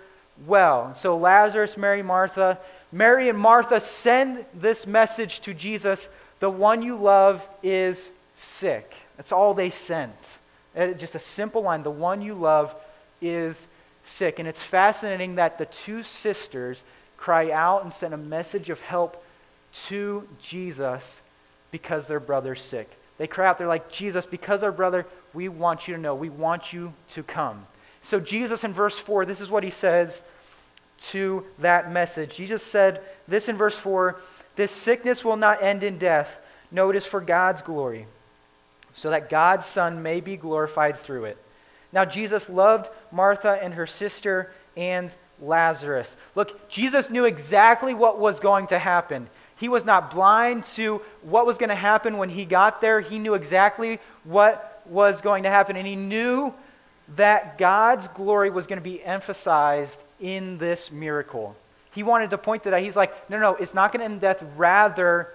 well. 0.47 0.95
So 0.95 1.19
Lazarus, 1.19 1.77
Mary, 1.77 2.03
Martha. 2.03 2.59
Mary 2.91 3.29
and 3.29 3.39
Martha 3.39 3.81
send 3.81 4.45
this 4.55 4.87
message 4.87 5.41
to 5.41 5.53
Jesus 5.53 6.09
the 6.41 6.49
one 6.49 6.81
you 6.83 6.97
love 6.97 7.47
is 7.63 8.11
sick. 8.37 8.95
That's 9.17 9.33
all 9.33 9.53
they 9.53 9.71
sent. 9.71 10.39
Just 10.75 11.15
a 11.15 11.21
simple 11.21 11.63
line 11.63 11.83
the 11.83 11.91
one 11.91 12.23
you 12.23 12.35
love 12.35 12.75
is 13.21 13.67
sick. 14.05 14.39
And 14.39 14.49
it's 14.49 14.63
fascinating 14.63 15.37
that 15.37 15.59
the 15.59 15.67
two 15.67 16.03
sisters 16.03 16.83
cry 17.25 17.51
out 17.53 17.83
and 17.83 17.91
send 17.91 18.13
a 18.13 18.19
message 18.19 18.69
of 18.69 18.83
help 18.83 19.25
to 19.73 20.29
Jesus 20.43 21.23
because 21.71 22.07
their 22.07 22.21
brother's 22.21 22.61
sick. 22.61 22.87
They 23.17 23.27
cry 23.27 23.49
out, 23.49 23.57
they're 23.57 23.67
like, 23.67 23.91
Jesus, 23.91 24.27
because 24.27 24.63
our 24.63 24.71
brother, 24.71 25.07
we 25.33 25.49
want 25.49 25.89
you 25.89 25.95
to 25.95 26.01
know, 26.01 26.15
we 26.15 26.29
want 26.29 26.75
you 26.75 26.93
to 27.09 27.23
come. 27.23 27.65
So, 28.03 28.21
Jesus 28.21 28.63
in 28.63 28.75
verse 28.75 28.99
4, 28.99 29.25
this 29.25 29.41
is 29.41 29.49
what 29.49 29.65
he 29.65 29.71
says 29.71 30.23
to 31.13 31.47
that 31.61 31.91
message. 31.91 32.37
Jesus 32.37 32.63
said 32.63 33.01
this 33.27 33.49
in 33.49 33.57
verse 33.57 33.79
4 33.79 34.17
This 34.57 34.71
sickness 34.71 35.25
will 35.25 35.39
not 35.39 35.63
end 35.63 35.83
in 35.83 35.97
death. 35.97 36.39
No, 36.71 36.91
it 36.91 36.97
is 36.97 37.07
for 37.07 37.23
God's 37.23 37.63
glory, 37.63 38.07
so 38.93 39.09
that 39.09 39.31
God's 39.31 39.65
Son 39.65 40.03
may 40.03 40.21
be 40.21 40.37
glorified 40.37 40.99
through 40.99 41.25
it. 41.25 41.39
Now, 41.91 42.05
Jesus 42.05 42.51
loved 42.51 42.91
Martha 43.11 43.59
and 43.63 43.73
her 43.73 43.87
sister 43.87 44.53
and 44.77 45.15
Lazarus. 45.41 46.17
Look, 46.35 46.69
Jesus 46.69 47.11
knew 47.11 47.25
exactly 47.25 47.95
what 47.95 48.19
was 48.19 48.41
going 48.41 48.69
to 48.69 48.79
happen. 48.79 49.29
He 49.57 49.69
was 49.69 49.85
not 49.85 50.11
blind 50.11 50.65
to 50.67 51.01
what 51.23 51.47
was 51.47 51.59
going 51.59 51.69
to 51.69 51.75
happen 51.75 52.19
when 52.19 52.29
he 52.29 52.45
got 52.45 52.81
there. 52.81 53.01
He 53.01 53.19
knew 53.19 53.35
exactly 53.35 54.01
what 54.25 54.83
was 54.87 55.21
going 55.21 55.45
to 55.45 55.51
happen, 55.51 55.77
and 55.77 55.87
he 55.87 55.97
knew 55.97 56.53
that 57.17 57.59
God's 57.59 58.09
glory 58.09 58.51
was 58.51 58.67
going 58.67 58.79
to 58.79 58.83
be 58.83 59.03
emphasized 59.03 60.01
in 60.21 60.59
this 60.59 60.91
miracle. 60.91 61.55
He 61.95 62.03
wanted 62.03 62.31
to 62.31 62.39
point 62.39 62.65
to 62.65 62.71
that. 62.71 62.83
He's 62.83 62.97
like, 62.97 63.31
no, 63.31 63.39
no, 63.39 63.55
it's 63.55 63.75
not 63.75 63.93
going 63.93 64.01
to 64.01 64.07
end 64.07 64.21
death. 64.21 64.45
Rather, 64.57 65.29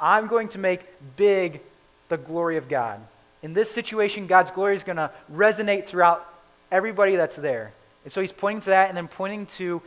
I'm 0.00 0.28
going 0.28 0.48
to 0.48 0.58
make 0.58 0.86
big 1.16 1.60
the 2.08 2.16
glory 2.16 2.56
of 2.56 2.68
God. 2.68 3.00
In 3.42 3.52
this 3.52 3.70
situation, 3.70 4.26
God's 4.26 4.50
glory 4.50 4.76
is 4.76 4.84
going 4.84 4.96
to 4.96 5.10
resonate 5.32 5.86
throughout 5.86 6.26
everybody 6.70 7.16
that's 7.16 7.36
there. 7.36 7.72
And 8.04 8.12
so 8.12 8.20
he's 8.20 8.32
pointing 8.32 8.62
to 8.62 8.70
that 8.70 8.88
and 8.88 8.96
then 8.96 9.08
pointing 9.08 9.46
to 9.46 9.82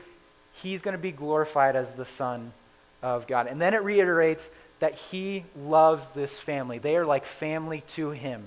he's 0.62 0.82
going 0.82 0.94
to 0.94 1.02
be 1.02 1.12
glorified 1.12 1.76
as 1.76 1.96
the 1.96 2.06
Son 2.06 2.54
of 3.02 3.28
God. 3.28 3.48
And 3.48 3.62
then 3.62 3.74
it 3.74 3.84
reiterates 3.84 4.50
that 4.80 4.96
he 4.96 5.46
loves 5.58 6.10
this 6.10 6.38
family. 6.38 6.78
They 6.78 6.96
are 6.96 7.06
like 7.06 7.26
family 7.26 7.82
to 7.90 8.12
him. 8.12 8.46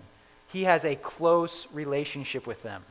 He 0.53 0.65
has 0.65 0.85
a 0.85 0.97
close 0.97 1.67
relationship 1.73 2.47
with 2.47 2.63
them. 2.63 2.83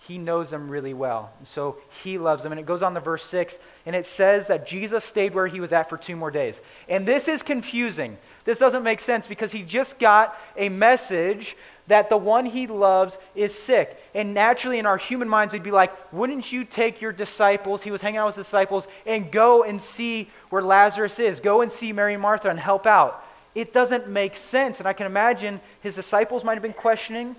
He 0.00 0.18
knows 0.18 0.50
them 0.50 0.68
really 0.68 0.94
well. 0.94 1.32
So 1.44 1.76
he 2.02 2.18
loves 2.18 2.42
them. 2.42 2.52
And 2.52 2.60
it 2.60 2.66
goes 2.66 2.82
on 2.82 2.94
to 2.94 3.00
verse 3.00 3.24
6, 3.24 3.58
and 3.84 3.96
it 3.96 4.06
says 4.06 4.46
that 4.46 4.66
Jesus 4.66 5.04
stayed 5.04 5.34
where 5.34 5.46
he 5.46 5.60
was 5.60 5.72
at 5.72 5.88
for 5.88 5.96
two 5.96 6.16
more 6.16 6.30
days. 6.30 6.60
And 6.88 7.06
this 7.06 7.28
is 7.28 7.42
confusing. 7.42 8.16
This 8.44 8.58
doesn't 8.58 8.84
make 8.84 9.00
sense 9.00 9.26
because 9.26 9.52
he 9.52 9.62
just 9.62 9.98
got 9.98 10.38
a 10.56 10.68
message 10.68 11.56
that 11.88 12.08
the 12.08 12.16
one 12.16 12.46
he 12.46 12.66
loves 12.66 13.18
is 13.34 13.54
sick. 13.54 14.00
And 14.14 14.34
naturally, 14.34 14.78
in 14.78 14.86
our 14.86 14.96
human 14.96 15.28
minds, 15.28 15.52
we'd 15.52 15.62
be 15.62 15.70
like, 15.70 15.92
wouldn't 16.12 16.52
you 16.52 16.64
take 16.64 17.00
your 17.00 17.12
disciples, 17.12 17.82
he 17.82 17.90
was 17.90 18.00
hanging 18.00 18.18
out 18.18 18.26
with 18.26 18.36
his 18.36 18.46
disciples, 18.46 18.86
and 19.06 19.30
go 19.32 19.64
and 19.64 19.80
see 19.80 20.30
where 20.50 20.62
Lazarus 20.62 21.18
is? 21.18 21.40
Go 21.40 21.62
and 21.62 21.72
see 21.72 21.92
Mary 21.92 22.14
and 22.14 22.22
Martha 22.22 22.50
and 22.50 22.58
help 22.58 22.86
out. 22.86 23.24
It 23.54 23.72
doesn't 23.72 24.08
make 24.08 24.34
sense. 24.34 24.78
And 24.78 24.86
I 24.86 24.92
can 24.92 25.06
imagine 25.06 25.60
his 25.80 25.94
disciples 25.94 26.44
might 26.44 26.54
have 26.54 26.62
been 26.62 26.72
questioning, 26.72 27.34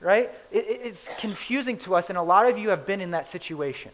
right? 0.00 0.30
It, 0.50 0.66
it's 0.82 1.08
confusing 1.18 1.76
to 1.78 1.94
us, 1.94 2.08
and 2.08 2.18
a 2.18 2.22
lot 2.22 2.48
of 2.48 2.58
you 2.58 2.70
have 2.70 2.86
been 2.86 3.00
in 3.00 3.12
that 3.12 3.28
situation. 3.28 3.92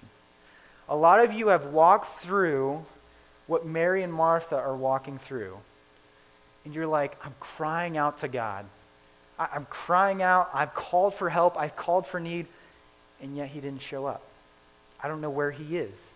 A 0.88 0.96
lot 0.96 1.18
of 1.18 1.32
you 1.32 1.48
have 1.48 1.66
walked 1.66 2.20
through 2.20 2.84
what 3.48 3.66
Mary 3.66 4.02
and 4.02 4.12
Martha 4.12 4.56
are 4.56 4.76
walking 4.76 5.18
through. 5.18 5.56
And 6.64 6.74
you're 6.74 6.86
like, 6.86 7.16
I'm 7.24 7.34
crying 7.40 7.96
out 7.96 8.18
to 8.18 8.28
God. 8.28 8.66
I, 9.38 9.48
I'm 9.54 9.66
crying 9.66 10.22
out. 10.22 10.50
I've 10.52 10.74
called 10.74 11.14
for 11.14 11.28
help. 11.30 11.58
I've 11.58 11.76
called 11.76 12.06
for 12.06 12.20
need. 12.20 12.46
And 13.22 13.36
yet 13.36 13.48
he 13.48 13.60
didn't 13.60 13.82
show 13.82 14.06
up. 14.06 14.22
I 15.02 15.08
don't 15.08 15.20
know 15.20 15.30
where 15.30 15.50
he 15.50 15.76
is. 15.76 16.12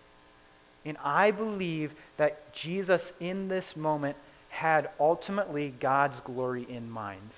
And 0.85 0.97
I 1.03 1.31
believe 1.31 1.93
that 2.17 2.53
Jesus 2.53 3.13
in 3.19 3.47
this 3.47 3.75
moment 3.75 4.17
had 4.49 4.89
ultimately 4.99 5.73
God's 5.79 6.19
glory 6.19 6.65
in 6.67 6.89
mind. 6.89 7.31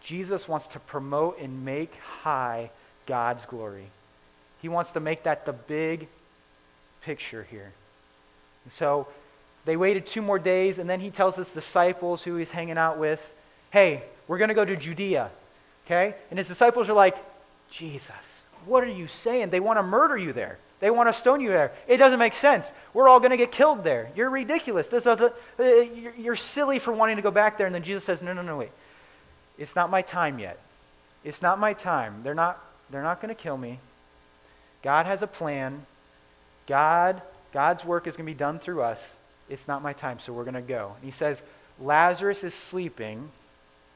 Jesus 0.00 0.48
wants 0.48 0.66
to 0.68 0.80
promote 0.80 1.38
and 1.40 1.64
make 1.64 1.94
high 2.22 2.70
God's 3.06 3.44
glory. 3.44 3.86
He 4.60 4.68
wants 4.68 4.92
to 4.92 5.00
make 5.00 5.24
that 5.24 5.44
the 5.44 5.52
big 5.52 6.08
picture 7.02 7.46
here. 7.50 7.72
And 8.64 8.72
so 8.72 9.08
they 9.64 9.76
waited 9.76 10.06
two 10.06 10.22
more 10.22 10.38
days, 10.38 10.78
and 10.78 10.88
then 10.88 11.00
he 11.00 11.10
tells 11.10 11.36
his 11.36 11.50
disciples 11.50 12.22
who 12.22 12.36
he's 12.36 12.50
hanging 12.50 12.78
out 12.78 12.98
with, 12.98 13.32
hey, 13.70 14.02
we're 14.28 14.38
going 14.38 14.48
to 14.48 14.54
go 14.54 14.64
to 14.64 14.76
Judea. 14.76 15.30
Okay? 15.86 16.14
And 16.30 16.38
his 16.38 16.48
disciples 16.48 16.88
are 16.88 16.94
like, 16.94 17.16
Jesus, 17.70 18.10
what 18.66 18.84
are 18.84 18.88
you 18.88 19.06
saying? 19.06 19.50
They 19.50 19.60
want 19.60 19.78
to 19.78 19.82
murder 19.82 20.16
you 20.16 20.32
there. 20.32 20.58
They 20.80 20.90
want 20.90 21.08
to 21.08 21.12
stone 21.12 21.40
you 21.40 21.48
there. 21.48 21.72
It 21.86 21.98
doesn't 21.98 22.18
make 22.18 22.34
sense. 22.34 22.72
We're 22.92 23.08
all 23.08 23.20
going 23.20 23.30
to 23.30 23.36
get 23.36 23.52
killed 23.52 23.84
there. 23.84 24.10
You're 24.16 24.30
ridiculous. 24.30 24.88
This 24.88 25.04
doesn't, 25.04 25.32
uh, 25.58 25.64
you're 26.18 26.34
silly 26.34 26.80
for 26.80 26.92
wanting 26.92 27.16
to 27.16 27.22
go 27.22 27.30
back 27.30 27.56
there. 27.56 27.66
And 27.66 27.74
then 27.74 27.84
Jesus 27.84 28.02
says, 28.02 28.20
No, 28.20 28.32
no, 28.32 28.42
no, 28.42 28.56
wait. 28.56 28.70
It's 29.58 29.76
not 29.76 29.90
my 29.90 30.02
time 30.02 30.40
yet. 30.40 30.58
It's 31.22 31.40
not 31.40 31.60
my 31.60 31.72
time. 31.72 32.22
They're 32.24 32.34
not, 32.34 32.58
they're 32.90 33.02
not 33.02 33.20
going 33.20 33.32
to 33.32 33.40
kill 33.40 33.56
me. 33.56 33.78
God 34.82 35.06
has 35.06 35.22
a 35.22 35.28
plan. 35.28 35.86
God, 36.66 37.22
God's 37.52 37.84
work 37.84 38.08
is 38.08 38.16
going 38.16 38.26
to 38.26 38.32
be 38.32 38.38
done 38.38 38.58
through 38.58 38.82
us. 38.82 39.16
It's 39.48 39.68
not 39.68 39.82
my 39.82 39.92
time, 39.92 40.18
so 40.18 40.32
we're 40.32 40.44
going 40.44 40.54
to 40.54 40.62
go. 40.62 40.94
And 40.96 41.04
he 41.04 41.10
says, 41.12 41.42
Lazarus 41.80 42.42
is 42.42 42.54
sleeping. 42.54 43.30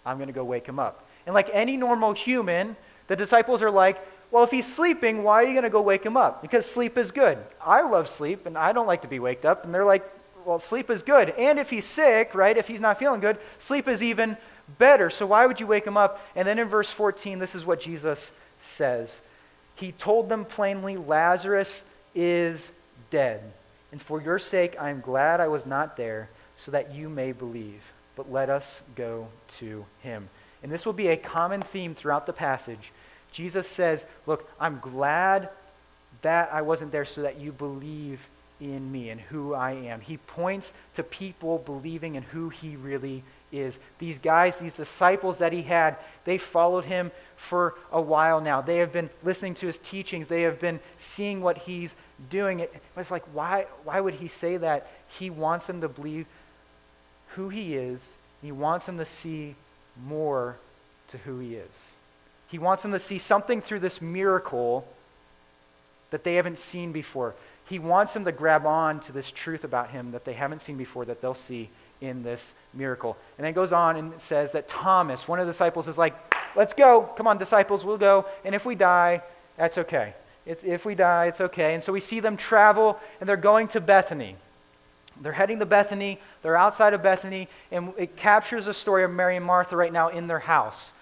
I'm 0.07 0.17
going 0.17 0.29
to 0.29 0.33
go 0.33 0.45
wake 0.45 0.67
him 0.67 0.79
up. 0.79 1.07
And 1.27 1.35
like 1.35 1.51
any 1.53 1.77
normal 1.77 2.13
human, 2.13 2.77
the 3.09 3.17
disciples 3.17 3.63
are 3.63 3.71
like, 3.71 3.99
well, 4.31 4.45
if 4.45 4.51
he's 4.51 4.67
sleeping, 4.73 5.23
why 5.23 5.43
are 5.43 5.45
you 5.45 5.53
going 5.53 5.65
to 5.65 5.71
go 5.71 5.83
wake 5.83 6.05
him 6.05 6.17
up? 6.17 6.43
Because 6.43 6.65
sleep 6.65 6.97
is 6.97 7.13
good. 7.13 7.39
I 7.65 7.83
love 7.83 8.09
sleep, 8.09 8.47
and 8.47 8.57
I 8.57 8.73
don't 8.73 8.87
like 8.87 9.03
to 9.03 9.09
be 9.09 9.19
waked 9.19 9.45
up. 9.45 9.65
And 9.65 9.75
they're 9.75 9.85
like, 9.85 10.09
well, 10.45 10.59
sleep 10.59 10.91
is 10.91 11.03
good. 11.03 11.31
And 11.31 11.59
if 11.59 11.71
he's 11.71 11.85
sick, 11.85 12.35
right, 12.35 12.57
if 12.57 12.69
he's 12.69 12.81
not 12.81 12.99
feeling 12.99 13.21
good, 13.21 13.39
sleep 13.59 13.89
is 13.89 14.03
even 14.03 14.37
better. 14.79 15.11
So 15.11 15.27
why 15.27 15.47
would 15.47 15.61
you 15.61 15.67
wake 15.67 15.87
him 15.87 15.97
up? 15.97 16.25
And 16.35 16.47
then 16.47 16.59
in 16.59 16.69
verse 16.69 16.91
14, 16.91 17.39
this 17.39 17.55
is 17.55 17.65
what 17.65 17.81
Jesus 17.81 18.33
says 18.61 19.21
He 19.75 19.93
told 19.93 20.29
them 20.29 20.45
plainly, 20.45 20.97
Lazarus 20.97 21.85
is 22.15 22.71
dead. 23.11 23.43
And 23.93 24.01
for 24.01 24.21
your 24.21 24.39
sake, 24.39 24.77
I 24.81 24.91
am 24.91 25.01
glad 25.01 25.41
I 25.41 25.49
was 25.49 25.67
not 25.67 25.97
there, 25.97 26.31
so 26.59 26.71
that 26.73 26.95
you 26.95 27.09
may 27.09 27.33
believe. 27.33 27.83
But 28.17 28.33
let 28.33 28.51
us 28.51 28.83
go 28.97 29.29
to 29.59 29.85
him. 30.03 30.29
And 30.63 30.73
this 30.73 30.85
will 30.85 30.93
be 30.93 31.09
a 31.09 31.17
common 31.17 31.61
theme 31.61 31.95
throughout 31.95 32.27
the 32.27 32.33
passage 32.33 32.93
Jesus 33.37 33.69
says, 33.69 34.07
Look, 34.25 34.51
I'm 34.59 34.79
glad 34.81 35.51
that 36.23 36.49
I 36.55 36.63
wasn't 36.63 36.91
there 36.91 37.05
so 37.05 37.21
that 37.21 37.39
you 37.39 37.53
believe 37.53 38.27
in 38.63 38.91
me 38.91 39.11
and 39.11 39.21
who 39.21 39.53
I 39.53 39.73
am. 39.73 40.01
He 40.01 40.17
points 40.17 40.73
to 40.95 41.03
people 41.03 41.59
believing 41.59 42.15
in 42.15 42.23
who 42.23 42.49
he 42.49 42.77
really 42.77 43.23
is. 43.53 43.79
These 43.99 44.19
guys, 44.19 44.57
these 44.57 44.73
disciples 44.73 45.39
that 45.39 45.53
he 45.53 45.63
had, 45.63 45.97
they 46.25 46.39
followed 46.39 46.87
him 46.87 47.11
for 47.37 47.75
a 47.93 48.01
while 48.01 48.41
now. 48.41 48.63
They 48.63 48.79
have 48.79 48.91
been 48.93 49.11
listening 49.23 49.55
to 49.57 49.67
his 49.67 49.79
teachings, 49.79 50.29
they 50.29 50.43
have 50.43 50.59
been 50.59 50.81
seeing 50.97 51.43
what 51.43 51.59
he's 51.59 51.95
doing. 52.31 52.61
It 52.61 52.73
was 52.97 53.11
like, 53.11 53.25
why, 53.35 53.67
why 53.85 54.01
would 54.01 54.15
he 54.15 54.29
say 54.29 54.57
that? 54.57 54.91
He 55.09 55.29
wants 55.29 55.67
them 55.67 55.83
to 55.83 55.89
believe 55.89 56.25
who 57.37 57.49
he 57.49 57.77
is, 57.77 58.15
he 58.43 58.53
wants 58.53 58.87
them 58.87 58.99
to 58.99 59.05
see 59.05 59.55
more 60.05 60.57
to 61.09 61.19
who 61.19 61.39
he 61.39 61.55
is. 61.55 61.71
He 62.49 62.59
wants 62.59 62.83
them 62.83 62.93
to 62.93 63.01
see 63.01 63.19
something 63.19 63.63
through 63.63 63.81
this 63.81 64.03
miracle 64.03 64.87
that 66.11 66.25
they 66.25 66.35
haven't 66.35 66.59
seen 66.59 66.93
before. 66.93 67.35
He 67.69 67.79
wants 67.79 68.13
them 68.13 68.25
to 68.25 68.33
grab 68.33 68.67
on 68.67 69.01
to 69.01 69.13
this 69.13 69.31
truth 69.31 69.65
about 69.65 69.91
him 69.91 70.13
that 70.13 70.25
they 70.25 70.35
haven't 70.35 70.63
seen 70.63 70.77
before, 70.77 71.05
that 71.05 71.21
they'll 71.21 71.35
see 71.35 71.69
in 72.01 72.23
this 72.23 72.53
miracle. 72.75 73.17
And 73.37 73.45
then 73.45 73.51
it 73.51 73.55
goes 73.55 73.73
on 73.73 73.97
and 73.97 74.21
says 74.21 74.53
that 74.53 74.69
Thomas, 74.69 75.27
one 75.27 75.41
of 75.41 75.47
the 75.47 75.53
disciples, 75.53 75.89
is 75.89 75.99
like, 75.99 76.15
Let's 76.57 76.73
go. 76.73 77.03
Come 77.17 77.27
on, 77.27 77.37
disciples, 77.37 77.85
we'll 77.85 77.99
go. 77.99 78.25
And 78.45 78.55
if 78.55 78.65
we 78.65 78.75
die, 78.75 79.23
that's 79.57 79.77
okay. 79.79 80.15
If 80.47 80.87
we 80.87 80.95
die, 80.95 81.27
it's 81.27 81.41
okay. 81.41 81.75
And 81.75 81.83
so 81.83 81.93
we 81.93 82.01
see 82.01 82.21
them 82.21 82.37
travel, 82.37 82.99
and 83.21 83.29
they're 83.29 83.37
going 83.37 83.69
to 83.69 83.81
Bethany. 83.81 84.37
They're 85.23 85.33
heading 85.33 85.59
to 85.61 85.67
Bethany. 85.67 86.21
They're 86.43 86.57
outside 86.57 86.95
of 86.95 87.03
Bethany, 87.03 87.49
and 87.71 87.93
it 87.97 88.17
captures 88.17 88.67
the 88.67 88.75
story 88.75 89.05
of 89.05 89.11
Mary 89.11 89.37
and 89.37 89.45
Martha 89.45 89.77
right 89.77 89.93
now 89.93 90.09
in 90.09 90.27
their 90.27 90.39
house 90.39 90.93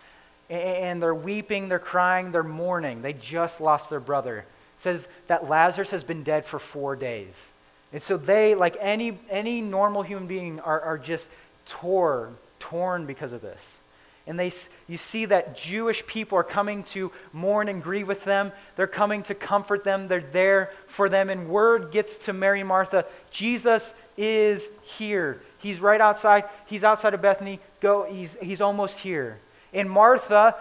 and 0.50 1.02
they're 1.02 1.14
weeping, 1.14 1.68
they're 1.68 1.78
crying, 1.78 2.32
they're 2.32 2.42
mourning. 2.42 3.02
They 3.02 3.14
just 3.14 3.60
lost 3.60 3.90
their 3.90 4.00
brother. 4.00 4.38
It 4.38 4.46
says 4.78 5.08
that 5.26 5.48
Lazarus 5.48 5.90
has 5.90 6.04
been 6.04 6.22
dead 6.22 6.44
for 6.44 6.58
four 6.58 6.96
days. 6.96 7.50
And 7.92 8.02
so 8.02 8.16
they, 8.16 8.54
like 8.54 8.76
any, 8.80 9.18
any 9.30 9.60
normal 9.60 10.02
human 10.02 10.26
being, 10.26 10.60
are, 10.60 10.80
are 10.80 10.98
just 10.98 11.28
torn, 11.64 12.36
torn 12.58 13.06
because 13.06 13.32
of 13.32 13.40
this. 13.40 13.78
And 14.26 14.38
they, 14.38 14.52
you 14.88 14.96
see 14.96 15.26
that 15.26 15.54
Jewish 15.54 16.06
people 16.06 16.38
are 16.38 16.44
coming 16.44 16.82
to 16.84 17.12
mourn 17.32 17.68
and 17.68 17.82
grieve 17.82 18.08
with 18.08 18.24
them. 18.24 18.52
They're 18.76 18.86
coming 18.86 19.22
to 19.24 19.34
comfort 19.34 19.84
them. 19.84 20.08
They're 20.08 20.20
there 20.20 20.70
for 20.86 21.10
them. 21.10 21.28
And 21.28 21.48
word 21.48 21.92
gets 21.92 22.16
to 22.18 22.32
Mary 22.32 22.62
Martha 22.62 23.04
Jesus 23.30 23.92
is 24.16 24.66
here. 24.82 25.40
He's 25.58 25.80
right 25.80 26.00
outside. 26.00 26.44
He's 26.66 26.84
outside 26.84 27.12
of 27.12 27.20
Bethany. 27.20 27.60
Go, 27.80 28.04
he's, 28.04 28.36
he's 28.40 28.60
almost 28.60 29.00
here. 29.00 29.38
And 29.74 29.90
Martha 29.90 30.54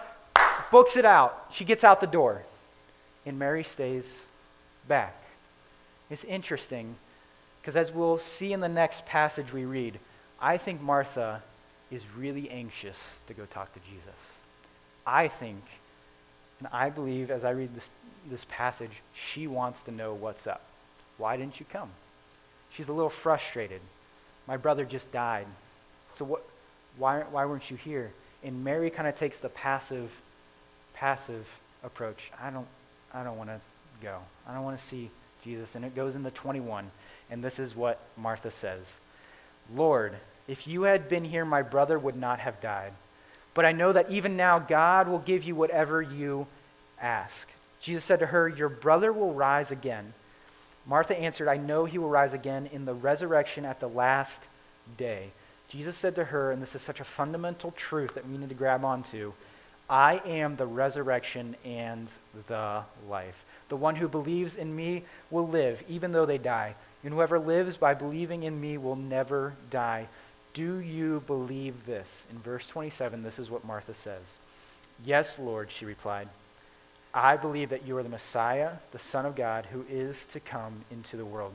books 0.70 0.96
it 0.96 1.04
out. 1.04 1.46
She 1.50 1.64
gets 1.64 1.84
out 1.84 2.00
the 2.00 2.06
door. 2.06 2.42
And 3.24 3.38
Mary 3.38 3.64
stays 3.64 4.24
back. 4.86 5.14
It's 6.10 6.24
interesting 6.24 6.96
because, 7.60 7.76
as 7.76 7.90
we'll 7.90 8.18
see 8.18 8.52
in 8.52 8.60
the 8.60 8.68
next 8.68 9.06
passage 9.06 9.52
we 9.52 9.64
read, 9.64 9.98
I 10.40 10.58
think 10.58 10.82
Martha 10.82 11.42
is 11.90 12.02
really 12.16 12.50
anxious 12.50 12.98
to 13.26 13.34
go 13.34 13.44
talk 13.46 13.72
to 13.74 13.80
Jesus. 13.80 14.20
I 15.06 15.28
think, 15.28 15.62
and 16.58 16.68
I 16.72 16.90
believe 16.90 17.30
as 17.30 17.44
I 17.44 17.50
read 17.50 17.74
this, 17.74 17.90
this 18.30 18.46
passage, 18.48 19.02
she 19.14 19.46
wants 19.46 19.82
to 19.84 19.90
know 19.90 20.14
what's 20.14 20.46
up. 20.46 20.62
Why 21.18 21.36
didn't 21.36 21.60
you 21.60 21.66
come? 21.70 21.90
She's 22.70 22.88
a 22.88 22.92
little 22.92 23.10
frustrated. 23.10 23.80
My 24.46 24.56
brother 24.56 24.84
just 24.84 25.12
died. 25.12 25.46
So 26.14 26.24
what, 26.24 26.42
why, 26.96 27.20
why 27.30 27.44
weren't 27.44 27.70
you 27.70 27.76
here? 27.76 28.12
And 28.42 28.64
Mary 28.64 28.90
kind 28.90 29.08
of 29.08 29.14
takes 29.14 29.40
the 29.40 29.48
passive, 29.48 30.10
passive 30.94 31.46
approach. 31.82 32.30
I 32.42 32.50
don't, 32.50 32.66
I 33.12 33.22
don't 33.24 33.38
want 33.38 33.50
to 33.50 33.60
go. 34.02 34.18
I 34.48 34.54
don't 34.54 34.64
want 34.64 34.78
to 34.78 34.84
see 34.84 35.10
Jesus, 35.44 35.74
and 35.74 35.84
it 35.84 35.94
goes 35.94 36.14
into 36.14 36.30
21. 36.30 36.90
And 37.30 37.42
this 37.42 37.58
is 37.58 37.76
what 37.76 38.00
Martha 38.16 38.50
says 38.50 38.98
Lord, 39.74 40.14
if 40.46 40.66
you 40.66 40.82
had 40.82 41.08
been 41.08 41.24
here, 41.24 41.44
my 41.44 41.62
brother 41.62 41.98
would 41.98 42.16
not 42.16 42.40
have 42.40 42.60
died. 42.60 42.92
But 43.54 43.64
I 43.64 43.72
know 43.72 43.92
that 43.92 44.10
even 44.10 44.36
now 44.36 44.58
God 44.58 45.08
will 45.08 45.20
give 45.20 45.44
you 45.44 45.54
whatever 45.54 46.02
you 46.02 46.46
ask. 47.00 47.48
Jesus 47.80 48.04
said 48.04 48.20
to 48.20 48.26
her, 48.26 48.48
Your 48.48 48.68
brother 48.68 49.12
will 49.12 49.32
rise 49.32 49.70
again. 49.70 50.12
Martha 50.86 51.18
answered, 51.18 51.48
I 51.48 51.56
know 51.56 51.84
he 51.84 51.98
will 51.98 52.08
rise 52.08 52.34
again 52.34 52.68
in 52.72 52.84
the 52.84 52.94
resurrection 52.94 53.64
at 53.64 53.80
the 53.80 53.88
last 53.88 54.48
day. 54.96 55.30
Jesus 55.68 55.96
said 55.96 56.14
to 56.16 56.24
her, 56.24 56.52
and 56.52 56.60
this 56.60 56.74
is 56.74 56.82
such 56.82 57.00
a 57.00 57.04
fundamental 57.04 57.70
truth 57.72 58.14
that 58.14 58.28
we 58.28 58.36
need 58.36 58.48
to 58.50 58.54
grab 58.54 58.84
onto 58.84 59.32
I 59.88 60.22
am 60.24 60.56
the 60.56 60.66
resurrection 60.66 61.56
and 61.64 62.08
the 62.48 62.82
life. 63.08 63.44
The 63.68 63.76
one 63.76 63.96
who 63.96 64.08
believes 64.08 64.56
in 64.56 64.74
me 64.74 65.04
will 65.30 65.46
live, 65.46 65.84
even 65.88 66.12
though 66.12 66.24
they 66.24 66.38
die. 66.38 66.74
And 67.02 67.12
whoever 67.12 67.38
lives 67.38 67.76
by 67.76 67.92
believing 67.92 68.44
in 68.44 68.58
me 68.58 68.78
will 68.78 68.96
never 68.96 69.52
die. 69.70 70.08
Do 70.54 70.78
you 70.78 71.22
believe 71.26 71.84
this? 71.84 72.26
In 72.30 72.38
verse 72.38 72.66
27, 72.68 73.22
this 73.22 73.38
is 73.38 73.50
what 73.50 73.64
Martha 73.64 73.92
says. 73.92 74.38
Yes, 75.04 75.38
Lord, 75.38 75.70
she 75.70 75.84
replied. 75.84 76.28
I 77.12 77.36
believe 77.36 77.70
that 77.70 77.86
you 77.86 77.96
are 77.96 78.02
the 78.02 78.08
Messiah, 78.08 78.70
the 78.92 78.98
Son 78.98 79.26
of 79.26 79.36
God, 79.36 79.66
who 79.66 79.84
is 79.90 80.26
to 80.26 80.40
come 80.40 80.84
into 80.90 81.16
the 81.16 81.24
world. 81.24 81.52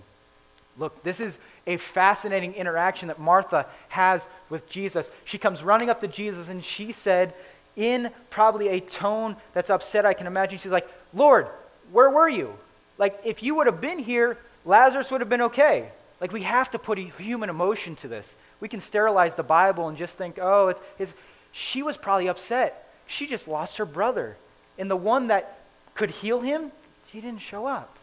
Look, 0.78 1.04
this 1.04 1.20
is 1.20 1.38
a 1.66 1.78
fascinating 1.78 2.54
interaction 2.54 3.08
that 3.08 3.20
Martha 3.20 3.66
has 3.90 4.28
with 4.50 4.70
Jesus. 4.70 5.10
She 5.26 5.38
comes 5.38 5.64
running 5.64 5.90
up 5.90 6.02
to 6.02 6.08
Jesus 6.08 6.48
and 6.48 6.64
she 6.64 6.92
said, 6.92 7.34
in 7.76 8.12
probably 8.30 8.70
a 8.70 8.80
tone 8.80 9.36
that's 9.54 9.70
upset, 9.70 10.06
I 10.06 10.14
can 10.14 10.28
imagine, 10.28 10.60
she's 10.60 10.72
like, 10.72 10.88
Lord, 11.14 11.48
where 11.92 12.10
were 12.10 12.30
you? 12.30 12.54
Like, 12.98 13.20
if 13.24 13.42
you 13.42 13.56
would 13.56 13.68
have 13.68 13.82
been 13.82 14.00
here, 14.00 14.38
Lazarus 14.66 15.10
would 15.12 15.22
have 15.22 15.30
been 15.30 15.44
okay. 15.44 15.90
Like, 16.22 16.34
we 16.34 16.42
have 16.44 16.72
to 16.72 16.80
put 16.80 17.00
a 17.00 17.02
human 17.02 17.50
emotion 17.50 17.96
to 17.98 18.08
this. 18.08 18.36
We 18.60 18.68
can 18.68 18.80
sterilize 18.80 19.36
the 19.36 19.44
Bible 19.44 19.88
and 19.88 19.98
just 19.98 20.18
think, 20.18 20.38
oh, 20.42 20.68
it's, 20.68 20.82
it's. 20.98 21.14
She 21.52 21.82
was 21.82 21.98
probably 21.98 22.28
upset. 22.28 22.92
She 23.08 23.26
just 23.26 23.48
lost 23.48 23.78
her 23.78 23.86
brother. 23.86 24.38
And 24.78 24.90
the 24.90 24.96
one 24.96 25.28
that 25.28 25.60
could 25.96 26.12
heal 26.12 26.42
him, 26.42 26.72
he 27.12 27.22
didn't 27.22 27.42
show 27.42 27.66
up. 27.66 27.98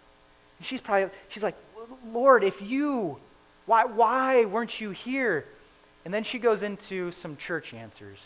And 0.59 0.67
she's 0.67 0.81
probably, 0.81 1.11
she's 1.29 1.43
like, 1.43 1.55
Lord, 2.07 2.43
if 2.43 2.61
you, 2.63 3.19
why, 3.67 3.85
why 3.85 4.45
weren't 4.47 4.81
you 4.81 4.91
here? 4.91 5.45
And 6.05 6.13
then 6.13 6.25
she 6.25 6.39
goes 6.39 6.63
into 6.63 7.11
some 7.13 7.37
church 7.37 7.75
answers. 7.75 8.19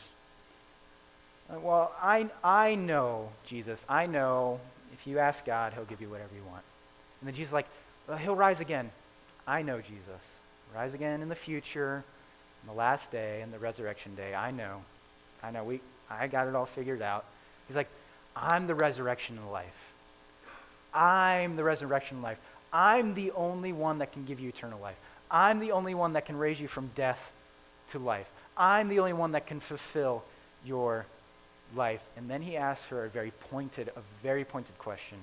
Uh, 1.50 1.58
well, 1.60 1.92
I, 2.00 2.28
I 2.44 2.74
know, 2.76 3.30
Jesus, 3.44 3.84
I 3.88 4.06
know 4.06 4.60
if 4.92 5.06
you 5.06 5.18
ask 5.18 5.44
God, 5.44 5.72
he'll 5.72 5.84
give 5.84 6.00
you 6.00 6.08
whatever 6.08 6.34
you 6.34 6.42
want. 6.48 6.62
And 7.20 7.28
then 7.28 7.34
Jesus 7.34 7.50
is 7.50 7.52
like, 7.52 7.66
well, 8.06 8.16
he'll 8.18 8.36
rise 8.36 8.60
again. 8.60 8.90
I 9.50 9.62
know 9.62 9.80
Jesus. 9.80 10.22
Rise 10.72 10.94
again 10.94 11.22
in 11.22 11.28
the 11.28 11.34
future, 11.34 12.04
in 12.62 12.68
the 12.68 12.72
last 12.72 13.10
day, 13.10 13.42
in 13.42 13.50
the 13.50 13.58
resurrection 13.58 14.14
day. 14.14 14.32
I 14.32 14.52
know. 14.52 14.82
I 15.42 15.50
know. 15.50 15.64
We, 15.64 15.80
I 16.08 16.28
got 16.28 16.46
it 16.46 16.54
all 16.54 16.66
figured 16.66 17.02
out. 17.02 17.24
He's 17.66 17.74
like, 17.74 17.88
I'm 18.36 18.68
the 18.68 18.76
resurrection 18.76 19.36
and 19.38 19.50
life. 19.50 19.92
I'm 20.94 21.56
the 21.56 21.64
resurrection 21.64 22.18
and 22.18 22.22
life. 22.22 22.38
I'm 22.72 23.14
the 23.14 23.32
only 23.32 23.72
one 23.72 23.98
that 23.98 24.12
can 24.12 24.24
give 24.24 24.38
you 24.38 24.48
eternal 24.48 24.78
life. 24.78 24.98
I'm 25.32 25.58
the 25.58 25.72
only 25.72 25.96
one 25.96 26.12
that 26.12 26.26
can 26.26 26.38
raise 26.38 26.60
you 26.60 26.68
from 26.68 26.88
death 26.94 27.32
to 27.90 27.98
life. 27.98 28.30
I'm 28.56 28.88
the 28.88 29.00
only 29.00 29.14
one 29.14 29.32
that 29.32 29.48
can 29.48 29.58
fulfill 29.58 30.22
your 30.64 31.06
life. 31.74 32.04
And 32.16 32.30
then 32.30 32.42
he 32.42 32.56
asks 32.56 32.86
her 32.86 33.04
a 33.04 33.08
very 33.08 33.32
pointed, 33.50 33.88
a 33.88 34.02
very 34.22 34.44
pointed 34.44 34.78
question. 34.78 35.18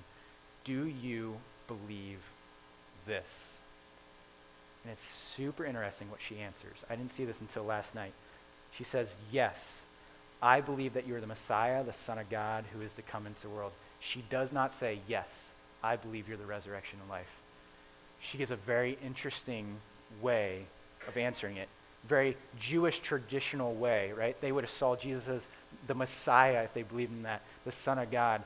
Do 0.66 0.86
you 0.86 1.38
believe 1.70 2.20
this? 3.06 3.57
And 4.88 4.94
it's 4.94 5.04
super 5.04 5.66
interesting 5.66 6.10
what 6.10 6.22
she 6.22 6.40
answers. 6.40 6.78
I 6.90 6.96
didn't 6.96 7.12
see 7.12 7.26
this 7.26 7.42
until 7.42 7.66
last 7.66 7.94
night. 7.94 8.14
She 8.72 8.86
says, 8.86 9.14
Yes, 9.34 9.84
I 10.42 10.62
believe 10.62 10.94
that 10.94 11.06
you 11.06 11.14
are 11.18 11.20
the 11.20 11.28
Messiah, 11.28 11.84
the 11.84 11.92
Son 11.92 12.18
of 12.18 12.30
God, 12.30 12.64
who 12.72 12.80
is 12.80 12.94
to 12.94 13.02
come 13.02 13.28
into 13.28 13.42
the 13.42 13.50
world. 13.50 13.74
She 14.00 14.24
does 14.30 14.54
not 14.54 14.74
say, 14.74 15.00
Yes, 15.06 15.50
I 15.84 15.98
believe 15.98 16.30
you're 16.30 16.38
the 16.38 16.46
resurrection 16.46 17.00
and 17.02 17.10
life. 17.10 17.42
She 18.22 18.38
gives 18.38 18.50
a 18.50 18.56
very 18.56 18.98
interesting 19.04 19.76
way 20.22 20.64
of 21.06 21.18
answering 21.18 21.58
it. 21.58 21.68
Very 22.08 22.38
Jewish 22.58 23.00
traditional 23.00 23.76
way, 23.76 24.14
right? 24.14 24.40
They 24.40 24.54
would 24.54 24.64
have 24.64 24.72
saw 24.72 24.96
Jesus 24.96 25.28
as 25.28 25.48
the 25.88 25.96
Messiah 25.96 26.64
if 26.64 26.74
they 26.74 26.84
believed 26.84 27.12
in 27.12 27.24
that, 27.24 27.42
the 27.66 27.74
Son 27.74 28.00
of 28.00 28.10
God. 28.10 28.42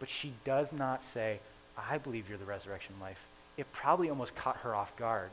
But 0.00 0.08
she 0.08 0.32
does 0.44 0.72
not 0.72 1.04
say, 1.04 1.38
I 1.76 1.98
believe 1.98 2.30
you're 2.30 2.38
the 2.38 2.46
resurrection 2.46 2.94
life. 2.98 3.20
It 3.58 3.70
probably 3.74 4.08
almost 4.08 4.34
caught 4.34 4.56
her 4.58 4.74
off 4.74 4.96
guard. 4.96 5.28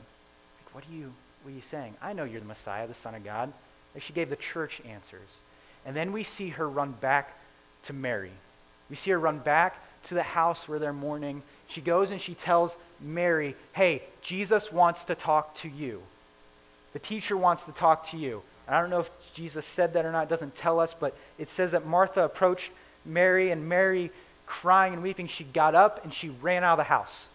What 0.73 0.83
are 0.89 0.93
you 0.93 1.13
what 1.43 1.51
are 1.51 1.55
you 1.55 1.61
saying? 1.61 1.95
I 2.01 2.13
know 2.13 2.25
you're 2.25 2.41
the 2.41 2.45
Messiah, 2.45 2.85
the 2.85 2.93
Son 2.93 3.15
of 3.15 3.23
God. 3.23 3.53
Like 3.93 4.03
she 4.03 4.13
gave 4.13 4.29
the 4.29 4.35
church 4.35 4.81
answers. 4.87 5.29
And 5.85 5.95
then 5.95 6.11
we 6.11 6.23
see 6.23 6.49
her 6.49 6.67
run 6.67 6.91
back 6.91 7.33
to 7.83 7.93
Mary. 7.93 8.31
We 8.89 8.95
see 8.97 9.11
her 9.11 9.19
run 9.19 9.39
back 9.39 9.81
to 10.03 10.15
the 10.15 10.23
house 10.23 10.67
where 10.67 10.79
they're 10.79 10.91
mourning. 10.91 11.41
She 11.67 11.81
goes 11.81 12.11
and 12.11 12.19
she 12.19 12.33
tells 12.33 12.75
Mary, 12.99 13.55
Hey, 13.73 14.03
Jesus 14.21 14.71
wants 14.71 15.05
to 15.05 15.15
talk 15.15 15.55
to 15.55 15.69
you. 15.69 16.01
The 16.93 16.99
teacher 16.99 17.37
wants 17.37 17.65
to 17.65 17.71
talk 17.71 18.07
to 18.09 18.17
you. 18.17 18.41
And 18.67 18.75
I 18.75 18.81
don't 18.81 18.89
know 18.89 18.99
if 18.99 19.11
Jesus 19.33 19.65
said 19.65 19.93
that 19.93 20.05
or 20.05 20.11
not, 20.11 20.23
it 20.23 20.29
doesn't 20.29 20.55
tell 20.55 20.79
us, 20.79 20.93
but 20.93 21.15
it 21.37 21.49
says 21.49 21.71
that 21.71 21.85
Martha 21.85 22.23
approached 22.23 22.71
Mary, 23.05 23.51
and 23.51 23.67
Mary, 23.67 24.11
crying 24.45 24.93
and 24.93 25.03
weeping, 25.03 25.27
she 25.27 25.43
got 25.43 25.75
up 25.75 26.03
and 26.03 26.13
she 26.13 26.29
ran 26.29 26.63
out 26.63 26.73
of 26.73 26.77
the 26.79 26.83
house. 26.83 27.27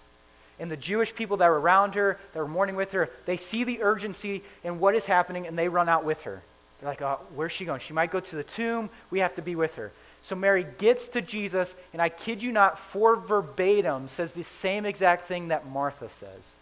And 0.58 0.70
the 0.70 0.76
Jewish 0.76 1.14
people 1.14 1.38
that 1.38 1.48
were 1.48 1.60
around 1.60 1.94
her, 1.94 2.18
that 2.32 2.38
were 2.38 2.48
mourning 2.48 2.76
with 2.76 2.92
her, 2.92 3.10
they 3.26 3.36
see 3.36 3.64
the 3.64 3.82
urgency 3.82 4.42
in 4.62 4.78
what 4.78 4.94
is 4.94 5.06
happening 5.06 5.46
and 5.46 5.58
they 5.58 5.68
run 5.68 5.88
out 5.88 6.04
with 6.04 6.22
her. 6.22 6.42
They're 6.80 6.88
like, 6.88 7.02
oh, 7.02 7.20
where's 7.34 7.52
she 7.52 7.64
going? 7.64 7.80
She 7.80 7.92
might 7.92 8.10
go 8.10 8.20
to 8.20 8.36
the 8.36 8.44
tomb. 8.44 8.90
We 9.10 9.20
have 9.20 9.34
to 9.36 9.42
be 9.42 9.56
with 9.56 9.74
her. 9.76 9.92
So 10.22 10.34
Mary 10.36 10.66
gets 10.78 11.08
to 11.08 11.20
Jesus, 11.20 11.74
and 11.92 12.00
I 12.00 12.08
kid 12.08 12.42
you 12.42 12.50
not, 12.50 12.78
for 12.78 13.16
verbatim, 13.16 14.08
says 14.08 14.32
the 14.32 14.42
same 14.42 14.86
exact 14.86 15.26
thing 15.26 15.48
that 15.48 15.66
Martha 15.68 16.08
says 16.08 16.54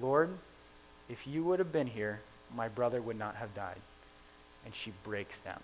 Lord, 0.00 0.30
if 1.08 1.26
you 1.26 1.44
would 1.44 1.58
have 1.58 1.70
been 1.70 1.86
here, 1.86 2.20
my 2.56 2.68
brother 2.68 3.00
would 3.00 3.18
not 3.18 3.36
have 3.36 3.54
died 3.54 3.80
and 4.64 4.74
she 4.74 4.92
breaks 5.02 5.38
down. 5.40 5.60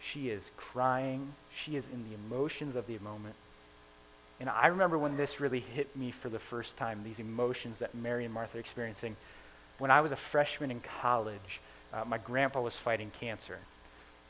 She 0.00 0.30
is 0.30 0.50
crying. 0.56 1.32
She 1.54 1.76
is 1.76 1.86
in 1.92 2.04
the 2.08 2.14
emotions 2.14 2.76
of 2.76 2.86
the 2.86 2.98
moment. 2.98 3.34
And 4.40 4.48
I 4.48 4.68
remember 4.68 4.98
when 4.98 5.16
this 5.16 5.40
really 5.40 5.60
hit 5.60 5.94
me 5.96 6.10
for 6.10 6.28
the 6.28 6.38
first 6.38 6.76
time, 6.76 7.00
these 7.02 7.18
emotions 7.18 7.80
that 7.80 7.94
Mary 7.94 8.24
and 8.24 8.32
Martha 8.32 8.56
are 8.56 8.60
experiencing. 8.60 9.16
When 9.78 9.90
I 9.90 10.00
was 10.00 10.12
a 10.12 10.16
freshman 10.16 10.70
in 10.70 10.80
college, 11.00 11.60
uh, 11.92 12.04
my 12.04 12.18
grandpa 12.18 12.60
was 12.60 12.74
fighting 12.74 13.10
cancer. 13.20 13.58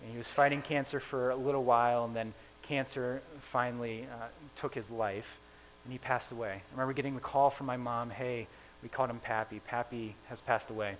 And 0.02 0.10
he 0.10 0.16
was 0.16 0.26
fighting 0.26 0.62
cancer 0.62 1.00
for 1.00 1.30
a 1.30 1.36
little 1.36 1.64
while, 1.64 2.04
and 2.04 2.14
then 2.14 2.32
cancer 2.62 3.20
finally 3.40 4.06
uh, 4.12 4.26
took 4.56 4.74
his 4.74 4.90
life, 4.90 5.38
and 5.84 5.92
he 5.92 5.98
passed 5.98 6.32
away. 6.32 6.52
I 6.52 6.72
remember 6.72 6.92
getting 6.92 7.14
the 7.14 7.20
call 7.20 7.50
from 7.50 7.66
my 7.66 7.76
mom, 7.76 8.10
hey, 8.10 8.46
we 8.82 8.88
called 8.88 9.10
him 9.10 9.18
Pappy. 9.18 9.60
Pappy 9.60 10.14
has 10.28 10.40
passed 10.40 10.70
away. 10.70 10.96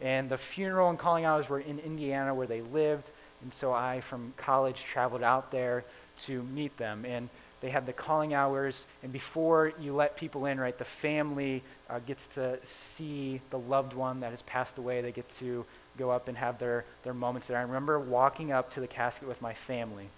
And 0.00 0.28
the 0.28 0.38
funeral 0.38 0.90
and 0.90 0.98
calling 0.98 1.24
hours 1.24 1.48
were 1.48 1.60
in 1.60 1.78
Indiana 1.78 2.34
where 2.34 2.46
they 2.46 2.60
lived. 2.60 3.10
And 3.42 3.52
so 3.52 3.72
I, 3.72 4.00
from 4.00 4.32
college, 4.36 4.82
traveled 4.84 5.22
out 5.22 5.50
there 5.50 5.84
to 6.24 6.42
meet 6.42 6.76
them. 6.76 7.04
And 7.04 7.28
they 7.62 7.70
have 7.70 7.86
the 7.86 7.92
calling 7.92 8.34
hours. 8.34 8.84
And 9.02 9.12
before 9.12 9.72
you 9.80 9.94
let 9.94 10.16
people 10.16 10.44
in, 10.46 10.60
right, 10.60 10.76
the 10.76 10.84
family 10.84 11.62
uh, 11.88 12.00
gets 12.00 12.26
to 12.28 12.58
see 12.64 13.40
the 13.50 13.58
loved 13.58 13.94
one 13.94 14.20
that 14.20 14.32
has 14.32 14.42
passed 14.42 14.76
away. 14.76 15.00
They 15.00 15.12
get 15.12 15.28
to 15.36 15.64
go 15.96 16.10
up 16.10 16.28
and 16.28 16.36
have 16.36 16.58
their, 16.58 16.84
their 17.04 17.14
moments 17.14 17.46
there. 17.46 17.56
I 17.56 17.62
remember 17.62 17.98
walking 17.98 18.52
up 18.52 18.70
to 18.70 18.80
the 18.80 18.88
casket 18.88 19.28
with 19.28 19.40
my 19.40 19.54
family. 19.54 20.08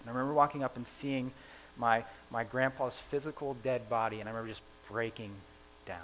And 0.00 0.08
I 0.08 0.10
remember 0.10 0.34
walking 0.34 0.62
up 0.62 0.76
and 0.76 0.86
seeing 0.86 1.32
my, 1.78 2.04
my 2.30 2.44
grandpa's 2.44 2.96
physical 2.96 3.56
dead 3.64 3.88
body. 3.88 4.20
And 4.20 4.28
I 4.28 4.32
remember 4.32 4.50
just 4.50 4.62
breaking 4.90 5.30
down. 5.86 5.98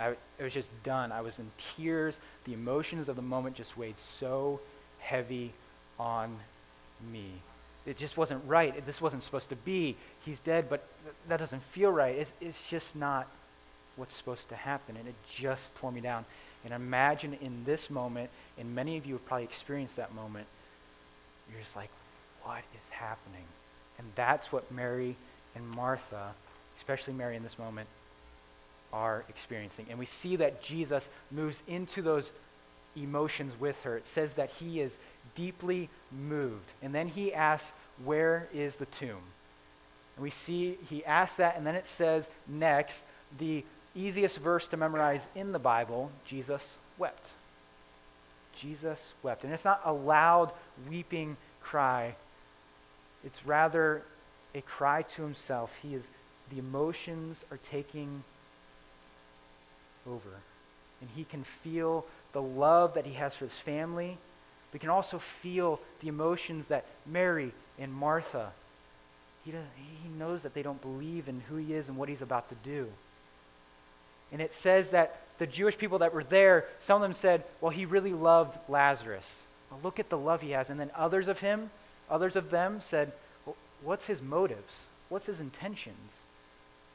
I, 0.00 0.08
it 0.38 0.42
was 0.42 0.54
just 0.54 0.70
done. 0.82 1.12
I 1.12 1.20
was 1.20 1.38
in 1.38 1.50
tears. 1.76 2.18
The 2.44 2.54
emotions 2.54 3.10
of 3.10 3.16
the 3.16 3.22
moment 3.22 3.54
just 3.54 3.76
weighed 3.76 3.98
so 3.98 4.60
heavy 4.98 5.52
on 5.98 6.38
me. 7.12 7.32
It 7.88 7.96
just 7.96 8.18
wasn't 8.18 8.42
right. 8.46 8.84
This 8.84 9.00
wasn't 9.00 9.22
supposed 9.22 9.48
to 9.48 9.56
be. 9.56 9.96
He's 10.24 10.40
dead, 10.40 10.68
but 10.68 10.86
th- 11.04 11.14
that 11.28 11.38
doesn't 11.38 11.62
feel 11.62 11.90
right. 11.90 12.14
It's, 12.14 12.32
it's 12.40 12.68
just 12.68 12.94
not 12.94 13.26
what's 13.96 14.14
supposed 14.14 14.50
to 14.50 14.56
happen. 14.56 14.96
And 14.98 15.08
it 15.08 15.14
just 15.34 15.74
tore 15.76 15.90
me 15.90 16.02
down. 16.02 16.26
And 16.64 16.74
imagine 16.74 17.38
in 17.40 17.64
this 17.64 17.88
moment, 17.88 18.28
and 18.58 18.74
many 18.74 18.98
of 18.98 19.06
you 19.06 19.14
have 19.14 19.24
probably 19.24 19.44
experienced 19.44 19.96
that 19.96 20.14
moment, 20.14 20.46
you're 21.50 21.62
just 21.62 21.76
like, 21.76 21.88
what 22.42 22.62
is 22.74 22.90
happening? 22.90 23.44
And 23.98 24.06
that's 24.14 24.52
what 24.52 24.70
Mary 24.70 25.16
and 25.54 25.66
Martha, 25.70 26.32
especially 26.76 27.14
Mary 27.14 27.36
in 27.36 27.42
this 27.42 27.58
moment, 27.58 27.88
are 28.92 29.24
experiencing. 29.30 29.86
And 29.88 29.98
we 29.98 30.06
see 30.06 30.36
that 30.36 30.62
Jesus 30.62 31.08
moves 31.30 31.62
into 31.66 32.02
those 32.02 32.32
emotions 32.96 33.58
with 33.58 33.82
her. 33.82 33.96
It 33.96 34.06
says 34.06 34.34
that 34.34 34.50
he 34.50 34.80
is 34.80 34.98
deeply 35.34 35.88
moved. 36.10 36.72
And 36.82 36.94
then 36.94 37.08
he 37.08 37.32
asks, 37.32 37.72
Where 38.04 38.48
is 38.52 38.76
the 38.76 38.86
tomb? 38.86 39.22
And 40.16 40.22
we 40.22 40.30
see 40.30 40.78
he 40.88 41.04
asks 41.04 41.36
that, 41.36 41.56
and 41.56 41.66
then 41.66 41.74
it 41.74 41.86
says 41.86 42.28
next, 42.46 43.04
the 43.38 43.64
easiest 43.94 44.38
verse 44.38 44.68
to 44.68 44.76
memorize 44.76 45.26
in 45.34 45.52
the 45.52 45.58
Bible 45.58 46.10
Jesus 46.24 46.78
wept. 46.98 47.30
Jesus 48.54 49.14
wept. 49.22 49.44
And 49.44 49.52
it's 49.52 49.64
not 49.64 49.80
a 49.84 49.92
loud, 49.92 50.52
weeping 50.88 51.36
cry, 51.60 52.14
it's 53.24 53.44
rather 53.44 54.02
a 54.54 54.60
cry 54.62 55.02
to 55.02 55.22
himself. 55.22 55.76
He 55.82 55.94
is, 55.94 56.06
the 56.50 56.58
emotions 56.58 57.44
are 57.50 57.58
taking 57.70 58.24
over. 60.06 60.30
And 61.00 61.10
he 61.14 61.24
can 61.24 61.44
feel 61.44 62.04
the 62.32 62.42
love 62.42 62.94
that 62.94 63.06
he 63.06 63.14
has 63.14 63.34
for 63.34 63.44
his 63.44 63.54
family. 63.54 64.18
We 64.72 64.78
can 64.78 64.90
also 64.90 65.18
feel 65.18 65.80
the 66.00 66.08
emotions 66.08 66.66
that 66.66 66.84
Mary 67.06 67.52
and 67.78 67.92
Martha 67.92 68.52
he, 69.50 69.52
he 70.02 70.08
knows 70.18 70.42
that 70.42 70.54
they 70.54 70.62
don't 70.62 70.80
believe 70.80 71.28
in 71.28 71.40
who 71.48 71.56
he 71.56 71.74
is 71.74 71.88
and 71.88 71.96
what 71.96 72.08
he's 72.08 72.22
about 72.22 72.48
to 72.50 72.54
do. 72.62 72.88
And 74.30 74.42
it 74.42 74.52
says 74.52 74.90
that 74.90 75.20
the 75.38 75.46
Jewish 75.46 75.78
people 75.78 76.00
that 76.00 76.12
were 76.12 76.24
there, 76.24 76.66
some 76.78 76.96
of 76.96 77.02
them 77.02 77.14
said, 77.14 77.44
well, 77.60 77.70
he 77.70 77.86
really 77.86 78.12
loved 78.12 78.58
Lazarus. 78.68 79.42
Well, 79.70 79.80
look 79.82 79.98
at 79.98 80.10
the 80.10 80.18
love 80.18 80.42
he 80.42 80.50
has. 80.50 80.70
And 80.70 80.78
then 80.78 80.90
others 80.94 81.28
of 81.28 81.40
him, 81.40 81.70
others 82.10 82.36
of 82.36 82.50
them 82.50 82.80
said, 82.80 83.12
well, 83.46 83.56
what's 83.82 84.06
his 84.06 84.20
motives? 84.20 84.84
What's 85.08 85.26
his 85.26 85.40
intentions? 85.40 86.12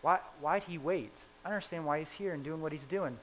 Why, 0.01 0.19
why'd 0.39 0.63
he 0.63 0.77
wait? 0.77 1.13
I 1.43 1.49
understand 1.49 1.85
why 1.85 1.99
he's 1.99 2.11
here 2.11 2.33
and 2.33 2.43
doing 2.43 2.61
what 2.61 2.71
he's 2.71 2.85
doing. 2.85 3.17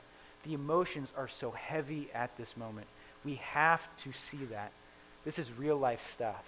The 0.44 0.54
emotions 0.54 1.12
are 1.16 1.28
so 1.28 1.50
heavy 1.50 2.08
at 2.14 2.36
this 2.36 2.56
moment. 2.56 2.86
We 3.24 3.36
have 3.36 3.86
to 3.98 4.12
see 4.12 4.44
that. 4.50 4.72
This 5.24 5.38
is 5.38 5.50
real 5.52 5.76
life 5.76 6.06
stuff. 6.10 6.44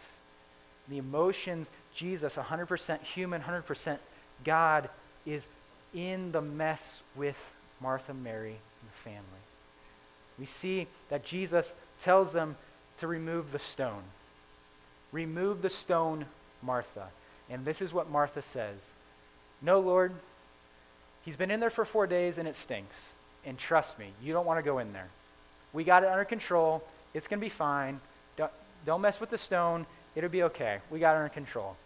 The 0.88 0.98
emotions, 0.98 1.70
Jesus, 1.94 2.34
100% 2.34 3.02
human, 3.02 3.42
100% 3.42 3.98
God, 4.44 4.88
is 5.26 5.46
in 5.94 6.32
the 6.32 6.40
mess 6.40 7.00
with 7.14 7.38
Martha, 7.80 8.14
Mary, 8.14 8.50
and 8.50 8.90
the 8.90 9.10
family. 9.10 9.22
We 10.38 10.46
see 10.46 10.86
that 11.10 11.24
Jesus 11.24 11.72
tells 12.00 12.32
them 12.32 12.56
to 12.98 13.06
remove 13.06 13.52
the 13.52 13.58
stone. 13.58 14.02
Remove 15.12 15.62
the 15.62 15.70
stone, 15.70 16.24
Martha. 16.62 17.08
And 17.50 17.64
this 17.64 17.82
is 17.82 17.92
what 17.92 18.10
Martha 18.10 18.42
says 18.42 18.92
No, 19.60 19.80
Lord, 19.80 20.12
he's 21.24 21.36
been 21.36 21.50
in 21.50 21.60
there 21.60 21.70
for 21.70 21.84
four 21.84 22.06
days 22.06 22.38
and 22.38 22.48
it 22.48 22.56
stinks. 22.56 22.96
And 23.44 23.58
trust 23.58 23.98
me, 23.98 24.06
you 24.22 24.32
don't 24.32 24.46
want 24.46 24.58
to 24.58 24.62
go 24.62 24.78
in 24.78 24.92
there. 24.92 25.08
We 25.72 25.84
got 25.84 26.02
it 26.02 26.08
under 26.08 26.24
control. 26.24 26.82
It's 27.14 27.26
going 27.26 27.40
to 27.40 27.44
be 27.44 27.50
fine. 27.50 28.00
Don't, 28.36 28.52
don't 28.86 29.00
mess 29.00 29.20
with 29.20 29.30
the 29.30 29.38
stone. 29.38 29.86
It'll 30.14 30.30
be 30.30 30.44
okay. 30.44 30.78
We 30.90 31.00
got 31.00 31.14
it 31.14 31.18
under 31.18 31.28
control. 31.28 31.76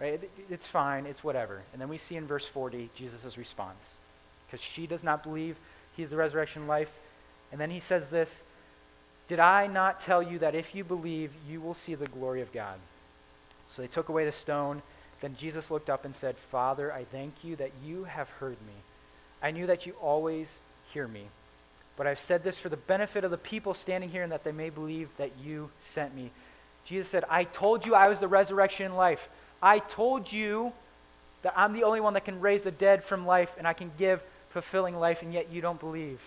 Right? 0.00 0.14
It, 0.14 0.30
it's 0.50 0.66
fine. 0.66 1.06
It's 1.06 1.22
whatever. 1.22 1.62
And 1.72 1.80
then 1.80 1.88
we 1.88 1.98
see 1.98 2.16
in 2.16 2.26
verse 2.26 2.46
40 2.46 2.90
Jesus' 2.94 3.36
response. 3.36 3.94
Because 4.46 4.60
she 4.60 4.86
does 4.86 5.04
not 5.04 5.22
believe 5.22 5.56
he's 5.96 6.10
the 6.10 6.16
resurrection 6.16 6.66
life. 6.66 6.92
And 7.52 7.60
then 7.60 7.70
he 7.70 7.80
says 7.80 8.08
this 8.08 8.42
Did 9.28 9.40
I 9.40 9.66
not 9.66 10.00
tell 10.00 10.22
you 10.22 10.38
that 10.40 10.54
if 10.54 10.74
you 10.74 10.84
believe, 10.84 11.32
you 11.48 11.60
will 11.60 11.74
see 11.74 11.94
the 11.94 12.06
glory 12.06 12.40
of 12.40 12.52
God? 12.52 12.78
So 13.70 13.82
they 13.82 13.88
took 13.88 14.08
away 14.08 14.24
the 14.24 14.32
stone. 14.32 14.82
Then 15.20 15.36
Jesus 15.36 15.70
looked 15.70 15.90
up 15.90 16.04
and 16.04 16.14
said, 16.14 16.36
Father, 16.36 16.92
I 16.92 17.04
thank 17.04 17.42
you 17.42 17.56
that 17.56 17.72
you 17.84 18.04
have 18.04 18.28
heard 18.28 18.56
me. 18.66 18.74
I 19.42 19.50
knew 19.50 19.66
that 19.66 19.84
you 19.84 19.94
always 20.00 20.58
hear 20.92 21.06
me. 21.06 21.24
But 21.96 22.06
I've 22.06 22.20
said 22.20 22.44
this 22.44 22.58
for 22.58 22.68
the 22.68 22.76
benefit 22.76 23.24
of 23.24 23.30
the 23.30 23.38
people 23.38 23.74
standing 23.74 24.10
here 24.10 24.22
and 24.22 24.32
that 24.32 24.44
they 24.44 24.52
may 24.52 24.70
believe 24.70 25.08
that 25.16 25.32
you 25.42 25.70
sent 25.80 26.14
me. 26.14 26.30
Jesus 26.84 27.08
said, 27.08 27.24
I 27.28 27.44
told 27.44 27.84
you 27.84 27.94
I 27.94 28.08
was 28.08 28.20
the 28.20 28.28
resurrection 28.28 28.86
and 28.86 28.96
life. 28.96 29.28
I 29.62 29.80
told 29.80 30.32
you 30.32 30.72
that 31.42 31.54
I'm 31.56 31.72
the 31.72 31.84
only 31.84 32.00
one 32.00 32.14
that 32.14 32.24
can 32.24 32.40
raise 32.40 32.62
the 32.62 32.70
dead 32.70 33.02
from 33.02 33.26
life 33.26 33.54
and 33.58 33.66
I 33.66 33.72
can 33.72 33.90
give 33.98 34.22
fulfilling 34.50 34.98
life, 34.98 35.22
and 35.22 35.32
yet 35.32 35.52
you 35.52 35.60
don't 35.60 35.78
believe. 35.78 36.20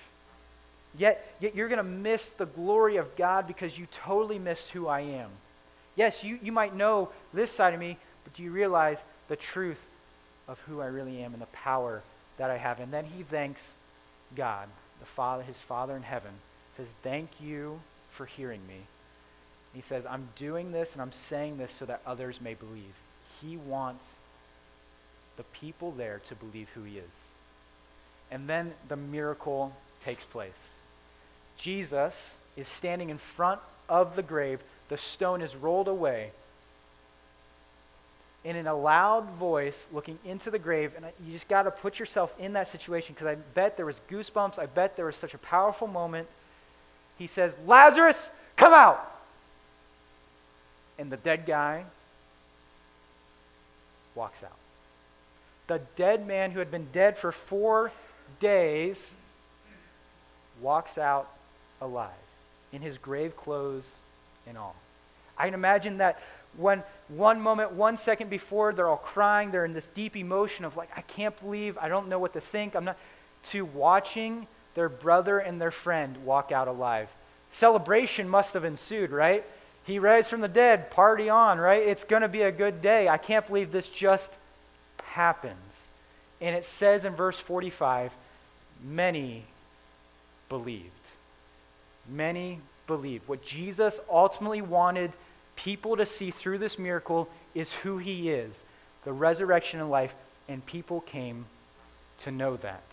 Yet, 0.98 1.36
yet 1.40 1.56
you're 1.56 1.70
going 1.70 1.78
to 1.78 1.84
miss 1.84 2.30
the 2.30 2.46
glory 2.46 2.98
of 2.98 3.16
God 3.16 3.48
because 3.48 3.78
you 3.78 3.88
totally 3.92 4.40
miss 4.40 4.70
who 4.70 4.88
I 4.88 5.02
am. 5.02 5.30
Yes, 5.96 6.24
you, 6.24 6.38
you 6.42 6.52
might 6.52 6.76
know 6.76 7.10
this 7.34 7.52
side 7.52 7.74
of 7.74 7.80
me, 7.80 7.98
but 8.24 8.34
do 8.34 8.44
you 8.44 8.52
realize 8.52 9.04
the 9.28 9.36
truth 9.36 9.82
of 10.48 10.60
who 10.62 10.82
I 10.82 10.88
really 10.88 11.22
am 11.24 11.34
and 11.34 11.42
the 11.42 11.48
power 11.48 12.02
that 12.38 12.50
I 12.50 12.58
have? 12.58 12.80
And 12.80 12.92
then 12.94 13.06
he 13.06 13.24
thanks 13.24 13.74
God, 14.36 14.68
the 15.00 15.06
Father, 15.06 15.44
his 15.44 15.58
Father 15.58 15.96
in 15.96 16.04
heaven, 16.04 16.32
says, 16.78 16.94
Thank 17.04 17.30
you 17.42 17.80
for 18.10 18.26
hearing 18.26 18.66
me. 18.68 18.82
He 19.74 19.82
says, 19.82 20.06
I'm 20.06 20.30
doing 20.36 20.72
this 20.72 20.94
and 20.94 21.02
I'm 21.02 21.12
saying 21.12 21.58
this 21.58 21.72
so 21.72 21.86
that 21.86 22.02
others 22.06 22.42
may 22.42 22.54
believe. 22.54 22.94
He 23.42 23.58
wants 23.58 24.16
the 25.38 25.44
people 25.44 25.92
there 25.92 26.22
to 26.28 26.36
believe 26.36 26.70
who 26.70 26.84
he 26.84 26.98
is. 26.98 27.04
And 28.30 28.48
then 28.48 28.74
the 28.88 28.98
miracle 28.98 29.74
takes 30.04 30.24
place. 30.24 30.76
Jesus 31.58 32.36
is 32.58 32.68
standing 32.68 33.10
in 33.10 33.18
front 33.18 33.62
of 33.88 34.16
the 34.16 34.24
grave. 34.24 34.60
The 34.90 34.98
stone 34.98 35.42
is 35.42 35.56
rolled 35.56 35.88
away. 35.88 36.32
And 38.44 38.58
in 38.58 38.66
a 38.66 38.74
loud 38.74 39.30
voice, 39.32 39.88
looking 39.94 40.18
into 40.26 40.50
the 40.50 40.58
grave, 40.58 40.94
and 40.98 41.06
you 41.26 41.32
just 41.32 41.48
got 41.48 41.64
to 41.64 41.72
put 41.72 42.00
yourself 42.00 42.34
in 42.40 42.54
that 42.54 42.68
situation 42.68 43.14
because 43.14 43.28
I 43.28 43.36
bet 43.36 43.78
there 43.78 43.86
was 43.86 44.02
goosebumps. 44.10 44.58
I 44.58 44.66
bet 44.66 44.96
there 44.96 45.06
was 45.06 45.16
such 45.16 45.36
a 45.36 45.38
powerful 45.38 45.88
moment. 45.88 46.28
He 47.20 47.28
says, 47.28 47.56
Lazarus, 47.68 48.32
come 48.56 48.74
out 48.74 49.12
and 51.02 51.12
the 51.12 51.18
dead 51.18 51.48
guy 51.48 51.84
walks 54.14 54.44
out. 54.44 54.52
The 55.66 55.82
dead 55.96 56.28
man 56.28 56.52
who 56.52 56.60
had 56.60 56.70
been 56.70 56.88
dead 56.94 57.18
for 57.18 57.32
four 57.32 57.92
days 58.40 59.12
walks 60.62 61.00
out 61.00 61.28
alive 61.82 62.10
in 62.72 62.84
his 62.84 63.00
grave 63.00 63.36
clothes 63.36 63.90
and 64.46 64.60
all. 64.60 64.76
I 65.40 65.46
can 65.46 65.56
imagine 65.56 65.98
that 65.98 66.22
when 66.56 66.84
one 67.16 67.42
moment, 67.42 67.74
one 67.74 67.98
second 67.98 68.30
before, 68.30 68.74
they're 68.74 68.88
all 68.88 68.98
crying, 68.98 69.52
they're 69.52 69.66
in 69.66 69.74
this 69.74 69.88
deep 69.88 70.16
emotion 70.16 70.66
of 70.66 70.78
like, 70.78 70.90
I 70.98 71.02
can't 71.02 71.38
believe, 71.40 71.78
I 71.78 71.90
don't 71.90 72.08
know 72.08 72.20
what 72.20 72.34
to 72.34 72.42
think, 72.42 72.76
I'm 72.76 72.86
not, 72.86 72.98
to 73.46 73.66
watching 73.66 74.48
their 74.76 74.90
brother 74.90 75.40
and 75.40 75.60
their 75.60 75.72
friend 75.72 76.18
walk 76.26 76.52
out 76.52 76.68
alive. 76.68 77.10
Celebration 77.50 78.30
must 78.30 78.54
have 78.54 78.64
ensued, 78.64 79.12
right? 79.12 79.44
He 79.84 80.00
raised 80.00 80.30
from 80.30 80.42
the 80.42 80.48
dead. 80.48 80.90
Party 80.92 81.28
on, 81.28 81.60
right? 81.60 81.82
It's 81.82 82.04
going 82.04 82.22
to 82.22 82.30
be 82.30 82.44
a 82.44 82.52
good 82.52 82.82
day. 82.82 83.10
I 83.10 83.18
can't 83.18 83.46
believe 83.46 83.72
this 83.72 83.88
just 83.88 84.32
happens. 85.04 85.58
And 86.40 86.56
it 86.56 86.66
says 86.66 87.04
in 87.04 87.14
verse 87.14 87.38
45 87.38 88.14
many 88.84 89.44
believed. 90.50 90.90
Many 92.10 92.60
believed. 92.88 93.28
What 93.28 93.44
Jesus 93.44 94.00
ultimately 94.10 94.62
wanted 94.62 95.12
people 95.56 95.98
to 95.98 96.06
see 96.06 96.32
through 96.32 96.58
this 96.58 96.80
miracle 96.80 97.30
is 97.54 97.74
who 97.74 97.98
he 97.98 98.30
is 98.30 98.64
the 99.04 99.12
resurrection 99.12 99.80
and 99.80 99.90
life, 99.90 100.14
and 100.48 100.66
people 100.66 101.02
came 101.02 101.46
to 102.20 102.32
know 102.32 102.56
that. 102.58 102.84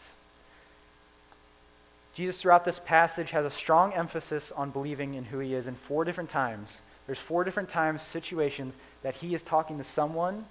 Jesus, 2.14 2.40
throughout 2.40 2.64
this 2.64 2.81
passage, 2.85 3.31
has 3.31 3.44
a 3.44 3.51
strong 3.51 3.92
emphasis 3.92 4.51
on 4.53 4.71
believing 4.71 5.14
in 5.14 5.25
who 5.25 5.38
he 5.38 5.55
is 5.55 5.66
in 5.66 5.75
four 5.75 6.05
different 6.05 6.31
times. 6.31 6.81
There's 7.07 7.18
four 7.18 7.44
different 7.44 7.68
times, 7.68 8.03
situations, 8.03 8.77
that 9.03 9.14
he 9.14 9.35
is 9.35 9.42
talking 9.42 9.79
to 9.79 9.85
someone, 9.85 10.44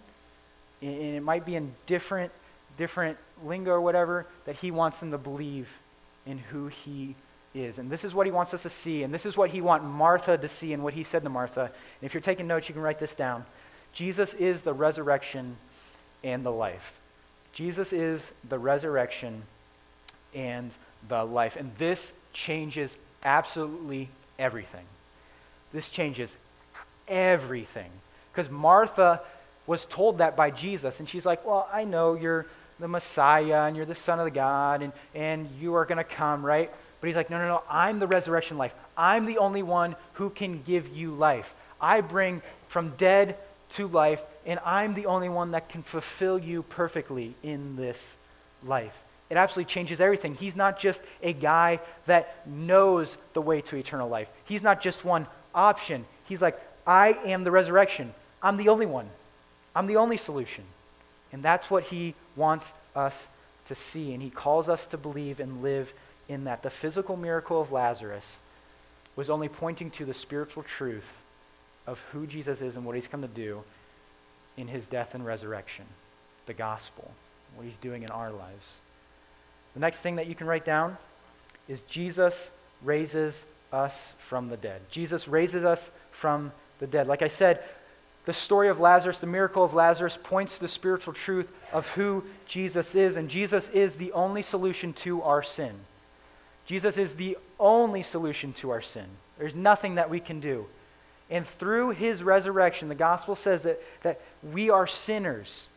and 0.81 1.15
it 1.15 1.23
might 1.23 1.45
be 1.45 1.55
in 1.55 1.73
different, 1.87 2.31
different 2.77 3.17
lingo 3.43 3.71
or 3.71 3.81
whatever, 3.81 4.25
that 4.45 4.55
he 4.55 4.71
wants 4.71 4.99
them 4.99 5.11
to 5.11 5.17
believe 5.17 5.67
in 6.25 6.37
who 6.37 6.67
he 6.67 7.15
is. 7.57 7.79
And 7.79 7.89
this 7.89 8.03
is 8.03 8.13
what 8.13 8.25
he 8.25 8.31
wants 8.31 8.53
us 8.53 8.63
to 8.63 8.69
see, 8.69 9.03
and 9.03 9.13
this 9.13 9.25
is 9.25 9.35
what 9.35 9.49
he 9.49 9.61
wants 9.61 9.85
Martha 9.85 10.37
to 10.37 10.47
see, 10.47 10.73
and 10.73 10.83
what 10.83 10.93
he 10.93 11.03
said 11.03 11.23
to 11.23 11.29
Martha. 11.29 11.61
And 11.61 11.71
if 12.01 12.13
you're 12.13 12.21
taking 12.21 12.47
notes, 12.47 12.69
you 12.69 12.73
can 12.73 12.81
write 12.81 12.99
this 12.99 13.15
down. 13.15 13.45
Jesus 13.93 14.33
is 14.33 14.61
the 14.61 14.73
resurrection 14.73 15.57
and 16.23 16.45
the 16.45 16.51
life. 16.51 16.93
Jesus 17.53 17.93
is 17.93 18.31
the 18.47 18.59
resurrection 18.59 19.43
and 20.35 20.73
the 21.07 21.23
life. 21.23 21.55
And 21.55 21.71
this 21.77 22.13
changes 22.33 22.97
absolutely 23.23 24.09
everything. 24.37 24.85
This 25.73 25.89
changes 25.89 26.35
everything. 27.07 27.89
Because 28.31 28.51
Martha 28.51 29.21
was 29.65 29.85
told 29.85 30.19
that 30.19 30.35
by 30.35 30.51
Jesus, 30.51 30.99
and 30.99 31.09
she's 31.09 31.25
like, 31.25 31.45
Well, 31.45 31.67
I 31.71 31.83
know 31.83 32.13
you're 32.13 32.45
the 32.79 32.87
Messiah 32.87 33.63
and 33.63 33.75
you're 33.75 33.85
the 33.85 33.95
Son 33.95 34.19
of 34.19 34.25
the 34.25 34.31
God 34.31 34.81
and, 34.81 34.93
and 35.15 35.49
you 35.59 35.75
are 35.75 35.85
going 35.85 35.97
to 35.97 36.03
come, 36.03 36.45
right? 36.45 36.71
But 36.99 37.07
he's 37.07 37.15
like, 37.15 37.29
No, 37.29 37.37
no, 37.37 37.47
no, 37.47 37.63
I'm 37.69 37.99
the 37.99 38.07
resurrection 38.07 38.57
life. 38.57 38.73
I'm 38.97 39.25
the 39.25 39.37
only 39.37 39.63
one 39.63 39.95
who 40.13 40.29
can 40.29 40.61
give 40.63 40.95
you 40.95 41.11
life. 41.11 41.53
I 41.79 42.01
bring 42.01 42.41
from 42.67 42.93
dead 42.97 43.37
to 43.69 43.87
life, 43.87 44.21
and 44.45 44.59
I'm 44.65 44.93
the 44.93 45.05
only 45.05 45.29
one 45.29 45.51
that 45.51 45.69
can 45.69 45.83
fulfill 45.83 46.39
you 46.39 46.63
perfectly 46.63 47.35
in 47.43 47.75
this 47.75 48.15
life. 48.63 49.03
It 49.29 49.37
absolutely 49.37 49.71
changes 49.71 49.99
everything. 49.99 50.35
He's 50.35 50.55
not 50.55 50.79
just 50.79 51.01
a 51.21 51.33
guy 51.33 51.79
that 52.05 52.47
knows 52.47 53.17
the 53.33 53.41
way 53.41 53.61
to 53.61 53.75
eternal 53.75 54.09
life, 54.09 54.29
he's 54.45 54.63
not 54.63 54.81
just 54.81 55.03
one 55.05 55.27
option. 55.53 56.05
He's 56.25 56.41
like, 56.41 56.59
I 56.85 57.13
am 57.25 57.43
the 57.43 57.51
resurrection. 57.51 58.13
I'm 58.41 58.57
the 58.57 58.69
only 58.69 58.85
one. 58.85 59.09
I'm 59.75 59.87
the 59.87 59.97
only 59.97 60.17
solution. 60.17 60.63
And 61.31 61.41
that's 61.41 61.69
what 61.69 61.83
he 61.83 62.15
wants 62.35 62.71
us 62.95 63.27
to 63.65 63.75
see. 63.75 64.13
And 64.13 64.21
he 64.21 64.29
calls 64.29 64.69
us 64.69 64.87
to 64.87 64.97
believe 64.97 65.39
and 65.39 65.61
live 65.61 65.93
in 66.29 66.45
that. 66.45 66.63
The 66.63 66.69
physical 66.69 67.15
miracle 67.15 67.61
of 67.61 67.71
Lazarus 67.71 68.39
was 69.15 69.29
only 69.29 69.49
pointing 69.49 69.89
to 69.91 70.05
the 70.05 70.13
spiritual 70.13 70.63
truth 70.63 71.21
of 71.85 71.99
who 72.11 72.27
Jesus 72.27 72.61
is 72.61 72.75
and 72.75 72.85
what 72.85 72.95
he's 72.95 73.07
come 73.07 73.21
to 73.21 73.27
do 73.27 73.63
in 74.57 74.67
his 74.67 74.87
death 74.87 75.15
and 75.15 75.25
resurrection, 75.25 75.85
the 76.45 76.53
gospel, 76.53 77.09
what 77.55 77.65
he's 77.65 77.77
doing 77.77 78.03
in 78.03 78.11
our 78.11 78.31
lives. 78.31 78.65
The 79.73 79.79
next 79.79 80.01
thing 80.01 80.15
that 80.15 80.27
you 80.27 80.35
can 80.35 80.47
write 80.47 80.65
down 80.65 80.97
is 81.67 81.81
Jesus 81.81 82.51
raises 82.83 83.45
us 83.71 84.13
from 84.17 84.49
the 84.49 84.57
dead. 84.57 84.81
Jesus 84.89 85.27
raises 85.27 85.63
us 85.63 85.89
from 86.11 86.51
the 86.79 86.87
dead. 86.87 87.07
Like 87.07 87.21
I 87.21 87.27
said, 87.27 87.63
the 88.25 88.33
story 88.33 88.67
of 88.69 88.79
Lazarus, 88.79 89.19
the 89.19 89.27
miracle 89.27 89.63
of 89.63 89.73
Lazarus, 89.73 90.17
points 90.21 90.55
to 90.55 90.61
the 90.61 90.67
spiritual 90.67 91.13
truth 91.13 91.49
of 91.71 91.87
who 91.91 92.23
Jesus 92.45 92.93
is, 92.93 93.15
and 93.15 93.29
Jesus 93.29 93.69
is 93.69 93.95
the 93.95 94.11
only 94.11 94.41
solution 94.41 94.93
to 94.93 95.21
our 95.21 95.41
sin. 95.41 95.73
Jesus 96.67 96.97
is 96.97 97.15
the 97.15 97.37
only 97.59 98.03
solution 98.03 98.53
to 98.53 98.69
our 98.69 98.81
sin. 98.81 99.05
There's 99.39 99.55
nothing 99.55 99.95
that 99.95 100.09
we 100.09 100.19
can 100.19 100.39
do. 100.41 100.67
And 101.29 101.47
through 101.47 101.91
his 101.91 102.21
resurrection, 102.21 102.89
the 102.89 102.95
gospel 102.95 103.35
says 103.35 103.63
that, 103.63 103.81
that 104.03 104.21
we 104.43 104.69
are 104.69 104.85
sinners, 104.85 105.69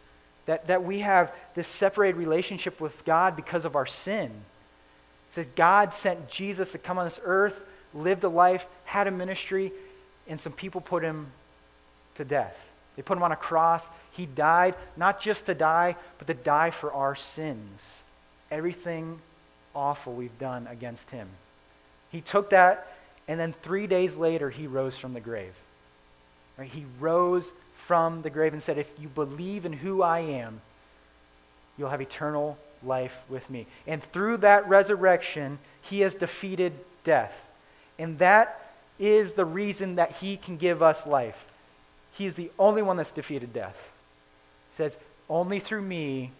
that, 0.47 0.67
that 0.67 0.85
we 0.85 0.99
have 0.99 1.33
this 1.55 1.69
separated 1.69 2.17
relationship 2.19 2.81
with 2.81 3.05
God 3.05 3.37
because 3.37 3.65
of 3.65 3.77
our 3.77 3.87
sin. 3.87 4.27
It 4.27 5.35
says 5.35 5.47
God 5.55 5.93
sent 5.93 6.29
Jesus 6.29 6.73
to 6.73 6.79
come 6.79 6.99
on 6.99 7.05
this 7.05 7.21
earth, 7.25 7.65
lived 7.95 8.25
a 8.25 8.29
life, 8.29 8.67
had 8.85 9.07
a 9.07 9.13
ministry, 9.13 9.73
and 10.29 10.39
some 10.39 10.53
people 10.53 10.81
put 10.81 11.05
him 11.05 11.29
to 12.17 12.25
death. 12.25 12.57
They 12.97 13.03
put 13.03 13.17
him 13.17 13.23
on 13.23 13.33
a 13.33 13.37
cross. 13.37 13.89
He 14.11 14.27
died, 14.27 14.75
not 14.97 15.21
just 15.21 15.47
to 15.47 15.55
die, 15.55 15.95
but 16.19 16.27
to 16.27 16.35
die 16.35 16.71
for 16.71 16.93
our 16.93 17.15
sins. 17.15 18.03
Everything 18.51 19.21
awful 19.75 20.13
we've 20.13 20.39
done 20.39 20.67
against 20.67 21.11
him. 21.11 21.29
He 22.11 22.21
took 22.21 22.51
that 22.51 22.87
and 23.31 23.39
then 23.39 23.53
three 23.53 23.87
days 23.87 24.17
later, 24.17 24.51
he 24.51 24.67
rose 24.67 24.99
from 24.99 25.15
the 25.15 25.21
grave. 25.21 25.55
Right? 26.59 26.69
He 26.69 26.85
rose 26.99 27.53
from 27.77 28.23
the 28.23 28.31
grave 28.31 28.53
and 28.53 28.61
said, 28.61 28.77
If 28.77 28.93
you 28.99 29.07
believe 29.07 29.65
in 29.65 29.73
who 29.73 30.03
I 30.03 30.19
am, 30.19 30.61
you'll 31.79 31.91
have 31.91 32.03
eternal 32.03 32.59
life 32.83 33.17
with 33.29 33.49
me. 33.49 33.69
And 33.87 34.03
through 34.03 34.39
that 34.39 34.69
resurrection, 34.69 35.61
he 35.81 36.01
has 36.01 36.17
defeated 36.17 36.73
death. 37.05 37.49
And 38.01 38.19
that 38.19 38.61
is 38.99 39.35
the 39.35 39.45
reason 39.45 39.95
that 39.95 40.11
he 40.17 40.37
can 40.37 40.57
give 40.57 40.83
us 40.83 41.07
life. 41.07 41.47
He 42.15 42.27
is 42.27 42.35
the 42.35 42.51
only 42.59 42.83
one 42.83 42.97
that's 42.97 43.13
defeated 43.13 43.53
death. 43.53 43.93
He 44.73 44.77
says, 44.77 44.97
Only 45.29 45.61
through 45.61 45.83
me 45.83 46.33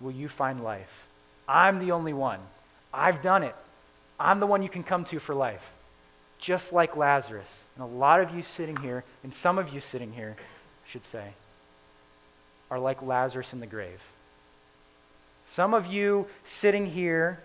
will 0.00 0.12
you 0.12 0.30
find 0.30 0.64
life. 0.64 1.04
I'm 1.48 1.78
the 1.78 1.92
only 1.92 2.12
one. 2.12 2.40
I've 2.92 3.22
done 3.22 3.42
it. 3.42 3.54
I'm 4.20 4.40
the 4.40 4.46
one 4.46 4.62
you 4.62 4.68
can 4.68 4.82
come 4.82 5.04
to 5.06 5.18
for 5.18 5.34
life 5.34 5.66
just 6.38 6.72
like 6.72 6.96
Lazarus. 6.96 7.64
And 7.74 7.84
a 7.84 7.86
lot 7.86 8.20
of 8.20 8.34
you 8.34 8.42
sitting 8.42 8.76
here, 8.76 9.04
and 9.22 9.34
some 9.34 9.58
of 9.58 9.72
you 9.74 9.80
sitting 9.80 10.12
here, 10.12 10.36
I 10.38 10.88
should 10.88 11.04
say, 11.04 11.32
are 12.70 12.78
like 12.78 13.02
Lazarus 13.02 13.52
in 13.52 13.60
the 13.60 13.66
grave. 13.66 14.00
Some 15.46 15.74
of 15.74 15.86
you 15.86 16.26
sitting 16.44 16.86
here 16.86 17.40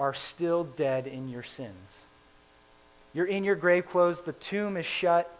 are 0.00 0.14
still 0.14 0.64
dead 0.64 1.06
in 1.06 1.28
your 1.28 1.42
sins. 1.42 1.74
You're 3.14 3.26
in 3.26 3.44
your 3.44 3.56
grave 3.56 3.88
clothes, 3.88 4.22
the 4.22 4.32
tomb 4.32 4.76
is 4.76 4.86
shut. 4.86 5.32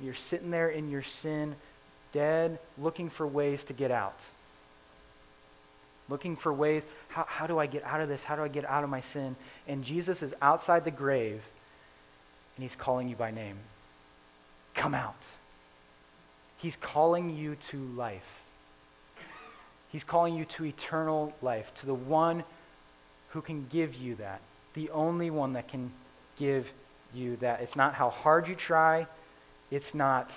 You're 0.00 0.14
sitting 0.14 0.50
there 0.50 0.68
in 0.68 0.90
your 0.90 1.02
sin, 1.02 1.54
dead, 2.12 2.58
looking 2.78 3.08
for 3.08 3.26
ways 3.26 3.64
to 3.66 3.72
get 3.72 3.90
out 3.90 4.20
looking 6.12 6.36
for 6.36 6.52
ways 6.52 6.84
how, 7.08 7.24
how 7.26 7.46
do 7.46 7.58
I 7.58 7.66
get 7.66 7.82
out 7.84 8.00
of 8.00 8.08
this? 8.08 8.22
How 8.22 8.36
do 8.36 8.42
I 8.42 8.48
get 8.48 8.64
out 8.66 8.84
of 8.84 8.90
my 8.90 9.00
sin? 9.00 9.34
And 9.66 9.82
Jesus 9.82 10.22
is 10.22 10.34
outside 10.40 10.84
the 10.84 10.90
grave 10.90 11.42
and 12.56 12.62
he's 12.62 12.76
calling 12.76 13.08
you 13.08 13.16
by 13.16 13.30
name. 13.30 13.56
Come 14.74 14.94
out. 14.94 15.16
He's 16.58 16.76
calling 16.76 17.34
you 17.34 17.56
to 17.70 17.78
life. 17.96 18.42
He's 19.90 20.04
calling 20.04 20.36
you 20.36 20.44
to 20.44 20.66
eternal 20.66 21.32
life, 21.42 21.72
to 21.76 21.86
the 21.86 21.94
one 21.94 22.44
who 23.30 23.40
can 23.40 23.66
give 23.70 23.94
you 23.94 24.14
that, 24.16 24.40
the 24.74 24.90
only 24.90 25.30
one 25.30 25.54
that 25.54 25.68
can 25.68 25.90
give 26.38 26.70
you 27.14 27.36
that. 27.36 27.60
It's 27.60 27.76
not 27.76 27.94
how 27.94 28.10
hard 28.10 28.48
you 28.48 28.54
try, 28.54 29.06
it's 29.70 29.94
not 29.94 30.32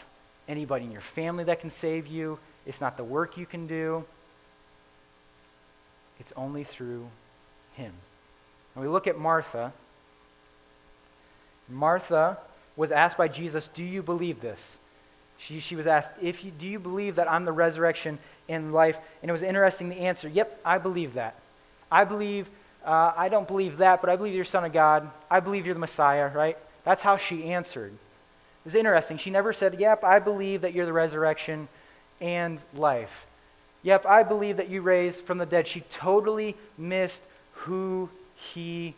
anybody 0.47 0.85
in 0.85 0.91
your 0.91 1.01
family 1.01 1.45
that 1.45 1.61
can 1.61 1.69
save 1.69 2.07
you, 2.07 2.38
it's 2.65 2.81
not 2.81 2.97
the 2.97 3.03
work 3.03 3.38
you 3.38 3.45
can 3.45 3.67
do. 3.67 4.05
It's 6.19 6.34
only 6.36 6.63
through 6.63 7.08
him. 7.73 7.93
And 8.73 8.84
we 8.84 8.89
look 8.89 9.08
at 9.08 9.17
Martha. 9.17 9.73
Martha 11.69 12.38
was 12.75 12.91
asked 12.91 13.17
by 13.17 13.28
Jesus, 13.28 13.67
Do 13.67 13.84
you 13.84 14.01
believe 14.01 14.41
this? 14.41 14.78
She, 15.38 15.60
she 15.60 15.75
was 15.75 15.88
asked, 15.88 16.12
if 16.21 16.43
you, 16.43 16.51
Do 16.51 16.67
you 16.67 16.80
believe 16.80 17.15
that 17.15 17.30
I'm 17.30 17.45
the 17.45 17.51
resurrection 17.51 18.19
and 18.47 18.73
life? 18.73 18.97
And 19.21 19.30
it 19.30 19.32
was 19.32 19.43
interesting 19.43 19.89
the 19.89 20.01
answer, 20.01 20.28
Yep, 20.28 20.62
I 20.65 20.78
believe 20.78 21.13
that. 21.15 21.36
I 21.91 22.04
believe, 22.04 22.49
uh, 22.86 23.13
I 23.15 23.30
don't 23.30 23.47
believe 23.47 23.78
that, 23.78 24.01
but 24.01 24.10
I 24.10 24.15
believe 24.15 24.36
you're 24.36 24.43
Son 24.43 24.65
of 24.65 24.73
God. 24.73 25.10
I 25.30 25.39
believe 25.39 25.65
you're 25.65 25.75
the 25.75 25.80
Messiah, 25.80 26.30
right? 26.34 26.58
That's 26.84 27.01
how 27.01 27.17
she 27.17 27.45
answered. 27.45 27.91
It 27.91 28.65
was 28.65 28.75
interesting. 28.75 29.17
She 29.17 29.30
never 29.30 29.54
said, 29.54 29.80
Yep, 29.80 30.04
I 30.04 30.19
believe 30.19 30.62
that 30.62 30.73
you're 30.73 30.86
the 30.86 30.93
resurrection 30.93 31.67
and 32.21 32.62
life. 32.75 33.25
Yep, 33.85 34.07
I 34.07 34.23
believe 34.23 34.57
that 34.57 34.67
you 34.67 34.81
raised 34.81 35.19
from 35.19 35.37
the 35.37 35.45
dead. 35.45 35.67
She 35.67 35.81
totally 35.81 36.55
missed 36.75 37.21
who 37.53 38.09
he 38.35 38.95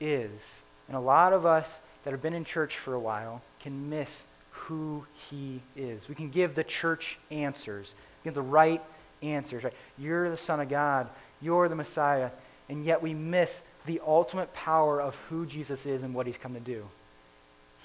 is. 0.00 0.62
And 0.88 0.96
a 0.96 1.00
lot 1.00 1.32
of 1.32 1.46
us 1.46 1.80
that 2.02 2.10
have 2.10 2.20
been 2.20 2.34
in 2.34 2.44
church 2.44 2.76
for 2.76 2.92
a 2.92 2.98
while 2.98 3.40
can 3.60 3.88
miss 3.88 4.24
who 4.50 5.06
he 5.30 5.60
is. 5.76 6.08
We 6.08 6.16
can 6.16 6.28
give 6.28 6.56
the 6.56 6.64
church 6.64 7.18
answers, 7.30 7.94
give 8.24 8.34
the 8.34 8.42
right 8.42 8.82
answers. 9.22 9.62
Right? 9.62 9.74
You're 9.96 10.28
the 10.28 10.36
Son 10.36 10.58
of 10.58 10.68
God, 10.68 11.08
you're 11.40 11.68
the 11.68 11.76
Messiah, 11.76 12.30
and 12.68 12.84
yet 12.84 13.02
we 13.02 13.14
miss 13.14 13.62
the 13.86 14.00
ultimate 14.04 14.52
power 14.52 15.00
of 15.00 15.14
who 15.28 15.46
Jesus 15.46 15.86
is 15.86 16.02
and 16.02 16.14
what 16.14 16.26
he's 16.26 16.36
come 16.36 16.54
to 16.54 16.60
do. 16.60 16.84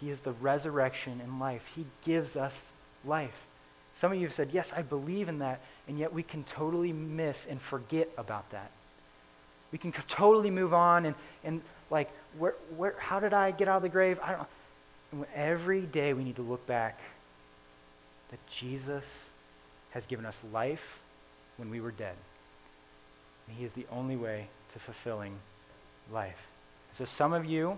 He 0.02 0.10
is 0.10 0.22
the 0.22 0.32
resurrection 0.32 1.22
and 1.24 1.40
life. 1.40 1.70
He 1.76 1.86
gives 2.04 2.36
us 2.36 2.72
life. 3.06 3.46
Some 3.94 4.12
of 4.12 4.18
you 4.18 4.26
have 4.26 4.34
said, 4.34 4.50
Yes, 4.52 4.74
I 4.76 4.82
believe 4.82 5.30
in 5.30 5.40
that, 5.40 5.62
and 5.88 6.00
yet 6.00 6.14
we 6.14 6.24
can 6.24 6.44
totally 6.44 6.94
miss 6.94 7.46
and 7.46 7.62
forget 7.62 8.10
about 8.18 8.50
that. 8.52 8.72
We 9.72 9.78
can 9.78 9.92
totally 9.92 10.52
move 10.52 10.74
on 10.74 11.06
and, 11.06 11.16
and 11.44 11.62
like, 11.90 12.10
where, 12.38 12.56
where, 12.76 12.96
how 12.98 13.20
did 13.20 13.34
I 13.34 13.52
get 13.52 13.68
out 13.68 13.78
of 13.78 13.84
the 13.84 13.90
grave? 13.90 14.20
I 14.24 14.34
don't 14.34 14.48
and 15.16 15.26
every 15.34 15.82
day 15.82 16.14
we 16.14 16.24
need 16.24 16.36
to 16.36 16.42
look 16.42 16.66
back 16.68 17.00
that 18.32 18.40
Jesus 18.48 19.30
has 19.92 20.06
given 20.06 20.26
us 20.26 20.42
life 20.52 21.00
when 21.58 21.70
we 21.70 21.80
were 21.80 21.92
dead. 21.92 22.16
And 23.48 23.58
he 23.58 23.64
is 23.64 23.74
the 23.74 23.86
only 23.92 24.16
way 24.18 24.48
to 24.74 24.80
fulfilling 24.80 25.36
life. 26.12 26.48
So 26.94 27.06
some 27.06 27.32
of 27.34 27.46
you 27.46 27.78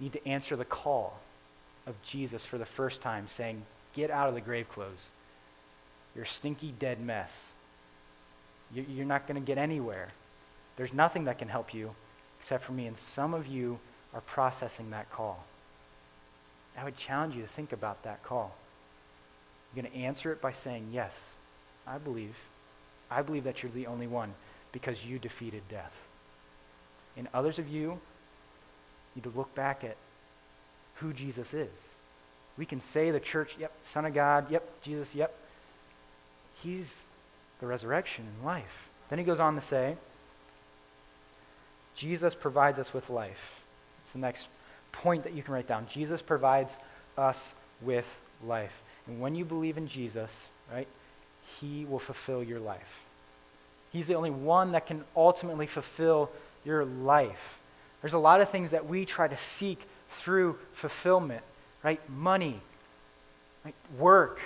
need 0.00 0.12
to 0.14 0.26
answer 0.26 0.56
the 0.56 0.64
call 0.64 1.18
of 1.86 2.00
Jesus 2.02 2.44
for 2.44 2.56
the 2.56 2.64
first 2.64 3.02
time, 3.02 3.28
saying, 3.28 3.62
Get 3.94 4.10
out 4.10 4.28
of 4.28 4.34
the 4.34 4.40
grave 4.40 4.68
clothes. 4.70 5.10
You're 6.14 6.24
a 6.24 6.28
stinky, 6.28 6.72
dead 6.78 7.00
mess. 7.00 7.52
You're 8.72 9.06
not 9.06 9.26
going 9.26 9.40
to 9.40 9.46
get 9.46 9.58
anywhere. 9.58 10.08
There's 10.76 10.92
nothing 10.92 11.24
that 11.24 11.38
can 11.38 11.48
help 11.48 11.74
you 11.74 11.94
except 12.40 12.64
for 12.64 12.72
me. 12.72 12.86
And 12.86 12.96
some 12.96 13.34
of 13.34 13.46
you 13.46 13.78
are 14.12 14.20
processing 14.20 14.90
that 14.90 15.10
call. 15.10 15.44
I 16.76 16.84
would 16.84 16.96
challenge 16.96 17.36
you 17.36 17.42
to 17.42 17.48
think 17.48 17.72
about 17.72 18.02
that 18.02 18.22
call. 18.22 18.54
You're 19.74 19.82
going 19.82 19.92
to 19.92 19.98
answer 19.98 20.32
it 20.32 20.40
by 20.40 20.52
saying, 20.52 20.88
Yes, 20.92 21.12
I 21.86 21.98
believe. 21.98 22.34
I 23.10 23.22
believe 23.22 23.44
that 23.44 23.62
you're 23.62 23.72
the 23.72 23.86
only 23.86 24.06
one 24.06 24.34
because 24.72 25.06
you 25.06 25.18
defeated 25.18 25.62
death. 25.68 25.92
And 27.16 27.28
others 27.32 27.58
of 27.58 27.68
you 27.68 28.00
need 29.14 29.22
to 29.22 29.30
look 29.30 29.54
back 29.54 29.84
at 29.84 29.96
who 30.96 31.12
Jesus 31.12 31.54
is. 31.54 31.70
We 32.56 32.66
can 32.66 32.80
say 32.80 33.10
the 33.10 33.20
church, 33.20 33.56
yep, 33.58 33.72
Son 33.82 34.04
of 34.04 34.14
God, 34.14 34.50
yep, 34.50 34.64
Jesus, 34.82 35.14
yep, 35.14 35.34
He's 36.64 37.04
the 37.60 37.66
resurrection 37.66 38.24
and 38.26 38.44
life. 38.44 38.88
Then 39.10 39.18
he 39.18 39.24
goes 39.24 39.38
on 39.38 39.54
to 39.54 39.60
say, 39.60 39.96
Jesus 41.94 42.34
provides 42.34 42.78
us 42.78 42.92
with 42.92 43.10
life. 43.10 43.62
It's 44.02 44.12
the 44.12 44.18
next 44.18 44.48
point 44.90 45.24
that 45.24 45.34
you 45.34 45.42
can 45.42 45.54
write 45.54 45.68
down. 45.68 45.86
Jesus 45.88 46.22
provides 46.22 46.76
us 47.16 47.54
with 47.82 48.06
life. 48.44 48.82
And 49.06 49.20
when 49.20 49.34
you 49.34 49.44
believe 49.44 49.76
in 49.76 49.86
Jesus, 49.86 50.30
right, 50.72 50.88
he 51.60 51.84
will 51.84 51.98
fulfill 51.98 52.42
your 52.42 52.60
life. 52.60 53.02
He's 53.92 54.06
the 54.06 54.14
only 54.14 54.30
one 54.30 54.72
that 54.72 54.86
can 54.86 55.04
ultimately 55.16 55.66
fulfill 55.66 56.30
your 56.64 56.84
life. 56.84 57.60
There's 58.00 58.14
a 58.14 58.18
lot 58.18 58.40
of 58.40 58.48
things 58.48 58.72
that 58.72 58.86
we 58.86 59.04
try 59.04 59.28
to 59.28 59.36
seek 59.36 59.80
through 60.10 60.58
fulfillment, 60.72 61.42
right? 61.82 62.00
Money, 62.10 62.60
right? 63.64 63.74
work, 63.98 64.40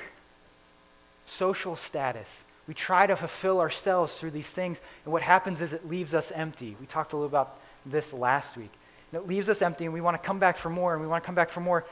social 1.29 1.77
status. 1.77 2.45
We 2.67 2.75
try 2.75 3.07
to 3.07 3.17
fulfill 3.17 3.61
ourselves 3.61 4.17
through 4.17 4.33
these 4.33 4.51
things, 4.51 4.81
and 5.05 5.13
what 5.13 5.23
happens 5.23 5.61
is 5.61 5.73
it 5.73 5.89
leaves 5.89 6.15
us 6.15 6.31
empty. 6.33 6.77
We 6.81 6.87
talked 6.87 7.13
a 7.13 7.17
little 7.17 7.29
about 7.29 7.59
this 7.87 8.13
last 8.13 8.57
week. 8.57 8.71
And 9.11 9.23
it 9.23 9.27
leaves 9.27 9.49
us 9.49 9.63
empty, 9.63 9.87
and 9.87 9.95
we 9.95 10.03
want 10.03 10.21
to 10.21 10.27
come 10.27 10.39
back 10.39 10.59
for 10.59 10.69
more, 10.69 10.93
and 10.93 11.01
we 11.01 11.09
want 11.09 11.23
to 11.23 11.27
come 11.27 11.35
back 11.35 11.49
for 11.49 11.61
more. 11.61 11.85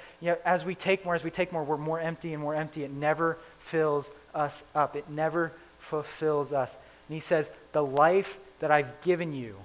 As 0.44 0.64
we 0.64 0.74
take 0.74 1.04
more, 1.04 1.14
as 1.14 1.24
we 1.24 1.30
take 1.30 1.50
more, 1.50 1.64
we're 1.64 1.78
more 1.78 1.98
empty 1.98 2.34
and 2.34 2.42
more 2.42 2.54
empty. 2.54 2.84
It 2.84 2.90
never 2.90 3.38
fills 3.58 4.10
us 4.34 4.64
up, 4.74 4.96
it 4.96 5.08
never 5.08 5.52
fulfills 5.78 6.52
us. 6.52 6.76
And 7.08 7.14
he 7.14 7.20
says, 7.20 7.50
The 7.72 7.82
life 7.82 8.38
that 8.60 8.70
I've 8.70 9.00
given 9.00 9.32
you, 9.32 9.56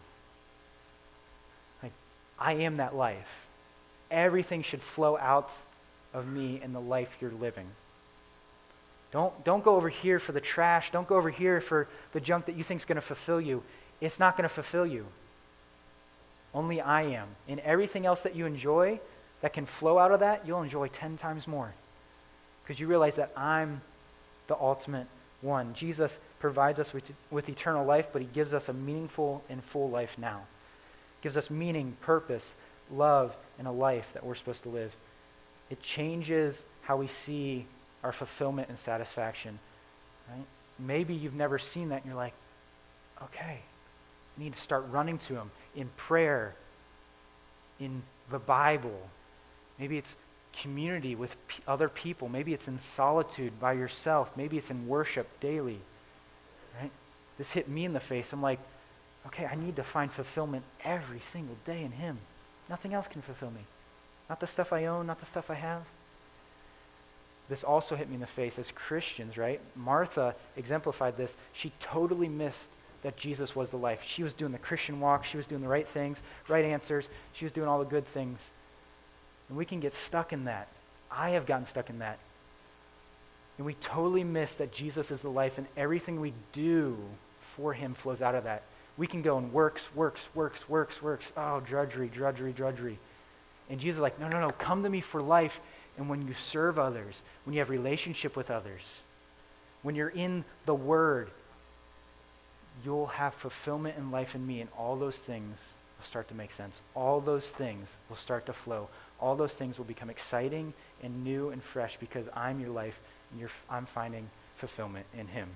like, 1.84 1.92
I 2.40 2.54
am 2.54 2.78
that 2.78 2.96
life. 2.96 3.48
Everything 4.10 4.62
should 4.62 4.82
flow 4.82 5.18
out 5.18 5.52
of 6.14 6.28
me 6.28 6.62
in 6.64 6.72
the 6.72 6.82
life 6.82 7.18
you're 7.20 7.32
living. 7.32 7.68
Don't, 9.12 9.44
don't 9.44 9.64
go 9.64 9.76
over 9.76 9.90
here 9.90 10.20
for 10.20 10.32
the 10.32 10.40
trash. 10.40 10.92
Don't 10.92 11.08
go 11.08 11.16
over 11.16 11.30
here 11.30 11.60
for 11.60 11.88
the 12.14 12.22
junk 12.22 12.46
that 12.46 12.56
you 12.56 12.64
think 12.64 12.80
is 12.82 12.86
going 12.86 12.96
to 12.96 13.02
fulfill 13.02 13.42
you. 13.42 13.62
It's 14.00 14.20
not 14.20 14.38
going 14.38 14.48
to 14.48 14.54
fulfill 14.54 14.86
you. 14.86 15.06
Only 16.54 16.82
I 16.82 17.04
am. 17.04 17.28
In 17.48 17.60
everything 17.62 18.06
else 18.06 18.24
that 18.24 18.36
you 18.36 18.46
enjoy 18.46 19.00
that 19.42 19.54
can 19.54 19.66
flow 19.66 19.98
out 19.98 20.12
of 20.12 20.22
that, 20.22 20.46
you'll 20.46 20.62
enjoy 20.62 20.88
10 20.88 21.18
times 21.18 21.48
more. 21.48 21.74
Because 22.64 22.80
you 22.80 22.88
realize 22.88 23.16
that 23.16 23.32
I'm 23.36 23.82
the 24.48 24.56
ultimate 24.56 25.08
one. 25.42 25.74
Jesus 25.74 26.20
provides 26.40 26.80
us 26.80 26.94
with, 26.94 27.12
with 27.30 27.50
eternal 27.50 27.86
life, 27.86 28.10
but 28.14 28.22
he 28.22 28.28
gives 28.28 28.54
us 28.54 28.70
a 28.70 28.74
meaningful 28.74 29.44
and 29.50 29.64
full 29.64 29.90
life 29.90 30.18
now. 30.18 30.42
Gives 31.22 31.38
us 31.38 31.50
meaning, 31.50 31.98
purpose, 32.02 32.54
love, 32.92 33.36
and 33.58 33.68
a 33.68 33.72
life 33.72 34.12
that 34.14 34.26
we're 34.26 34.36
supposed 34.36 34.64
to 34.64 34.70
live. 34.70 34.94
It 35.70 35.82
changes 35.82 36.64
how 36.84 36.98
we 36.98 37.08
see 37.08 37.66
our 38.04 38.12
fulfillment 38.12 38.70
and 38.70 38.78
satisfaction. 38.78 39.60
Right? 40.30 40.46
Maybe 40.80 41.14
you've 41.14 41.36
never 41.36 41.60
seen 41.60 41.90
that 41.90 41.98
and 41.98 42.06
you're 42.06 42.16
like, 42.16 42.34
okay, 43.24 43.60
I 44.38 44.44
need 44.44 44.54
to 44.54 44.60
start 44.60 44.86
running 44.92 45.18
to 45.20 45.36
him 45.36 45.52
in 45.76 45.90
prayer, 45.98 46.54
in 47.80 48.02
the 48.30 48.40
Bible. 48.40 49.10
Maybe 49.80 49.98
it's 49.98 50.16
community 50.60 51.16
with 51.16 51.36
p- 51.48 51.64
other 51.68 51.90
people. 51.90 52.30
Maybe 52.30 52.54
it's 52.54 52.68
in 52.68 52.80
solitude 52.80 53.60
by 53.60 53.74
yourself. 53.74 54.36
Maybe 54.36 54.58
it's 54.58 54.70
in 54.70 54.88
worship 54.88 55.28
daily. 55.40 55.80
Right? 56.80 56.92
This 57.38 57.52
hit 57.52 57.70
me 57.70 57.86
in 57.86 57.94
the 57.94 58.00
face. 58.00 58.34
I'm 58.34 58.42
like, 58.42 58.60
okay, 59.28 59.46
I 59.46 59.56
need 59.56 59.76
to 59.78 59.84
find 59.84 60.12
fulfillment 60.12 60.64
every 60.84 61.20
single 61.20 61.56
day 61.66 61.84
in 61.84 61.92
Him. 61.92 62.18
Nothing 62.70 62.94
else 62.94 63.08
can 63.08 63.22
fulfill 63.22 63.52
me. 63.52 63.62
Not 64.30 64.40
the 64.40 64.48
stuff 64.48 64.74
I 64.74 64.86
own, 64.86 65.08
not 65.08 65.20
the 65.20 65.26
stuff 65.26 65.50
I 65.50 65.56
have. 65.56 65.84
This 67.52 67.66
also 67.66 67.98
hit 67.98 68.08
me 68.08 68.16
in 68.16 68.22
the 68.22 68.28
face 68.28 68.58
as 68.58 68.72
Christians, 68.72 69.38
right? 69.38 69.60
Martha 69.76 70.36
exemplified 70.56 71.18
this. 71.18 71.36
She 71.52 71.74
totally 71.82 72.30
missed 72.30 72.70
that 73.02 73.18
Jesus 73.18 73.54
was 73.54 73.72
the 73.72 73.78
life. 73.78 74.04
She 74.04 74.24
was 74.24 74.34
doing 74.34 74.54
the 74.54 74.58
Christian 74.58 75.02
walk, 75.02 75.26
she 75.26 75.36
was 75.36 75.46
doing 75.46 75.62
the 75.62 75.68
right 75.68 75.86
things, 75.86 76.22
right 76.48 76.64
answers, 76.64 77.10
she 77.34 77.44
was 77.44 77.52
doing 77.52 77.68
all 77.68 77.80
the 77.80 77.84
good 77.84 78.08
things. 78.08 78.50
And 79.50 79.58
we 79.58 79.66
can 79.66 79.82
get 79.82 79.94
stuck 79.94 80.32
in 80.32 80.46
that. 80.46 80.70
I 81.12 81.32
have 81.32 81.46
gotten 81.46 81.66
stuck 81.66 81.90
in 81.90 82.00
that. 82.00 82.20
And 83.58 83.66
we 83.66 83.74
totally 83.74 84.24
miss 84.24 84.56
that 84.56 84.72
Jesus 84.72 85.12
is 85.12 85.22
the 85.22 85.30
life, 85.30 85.58
and 85.58 85.68
everything 85.76 86.22
we 86.22 86.32
do 86.54 86.98
for 87.58 87.74
him 87.74 87.96
flows 87.96 88.22
out 88.22 88.34
of 88.34 88.46
that. 88.46 88.64
We 88.96 89.08
can 89.08 89.24
go 89.24 89.38
and 89.38 89.52
works, 89.52 89.94
works, 89.94 90.26
works, 90.34 90.70
works, 90.70 91.02
works. 91.02 91.34
Oh, 91.36 91.60
drudgery, 91.60 92.08
drudgery, 92.08 92.54
drudgery. 92.54 92.98
And 93.70 93.78
Jesus 93.78 93.98
is 93.98 94.02
like, 94.02 94.22
no, 94.22 94.30
no, 94.30 94.40
no, 94.40 94.52
come 94.52 94.84
to 94.84 94.90
me 94.90 95.02
for 95.02 95.22
life. 95.22 95.60
And 95.98 96.10
when 96.10 96.28
you 96.28 96.34
serve 96.34 96.80
others, 96.80 97.22
when 97.46 97.54
you 97.54 97.60
have 97.60 97.70
relationship 97.70 98.36
with 98.36 98.50
others, 98.50 99.02
when 99.84 99.96
you're 99.96 100.10
in 100.10 100.46
the 100.66 100.76
Word, 100.76 101.30
you'll 102.86 103.08
have 103.08 103.34
fulfillment 103.34 103.98
in 103.98 104.12
life 104.12 104.36
in 104.36 104.46
me, 104.46 104.62
and 104.62 104.70
all 104.78 104.96
those 104.96 105.18
things 105.18 105.74
will 105.98 106.06
start 106.06 106.28
to 106.30 106.36
make 106.36 106.52
sense. 106.52 106.82
All 106.96 107.20
those 107.20 107.50
things 107.50 107.96
will 108.10 108.16
start 108.16 108.46
to 108.46 108.54
flow. 108.54 108.88
All 109.20 109.36
those 109.36 109.54
things 109.54 109.78
will 109.78 109.86
become 109.86 110.10
exciting 110.10 110.74
and 111.04 111.24
new 111.24 111.50
and 111.50 111.62
fresh 111.62 111.98
because 111.98 112.28
I'm 112.36 112.60
your 112.60 112.72
life, 112.72 113.00
and 113.32 113.50
I'm 113.70 113.86
finding 113.86 114.30
fulfillment 114.58 115.06
in 115.18 115.28
Him. 115.28 115.50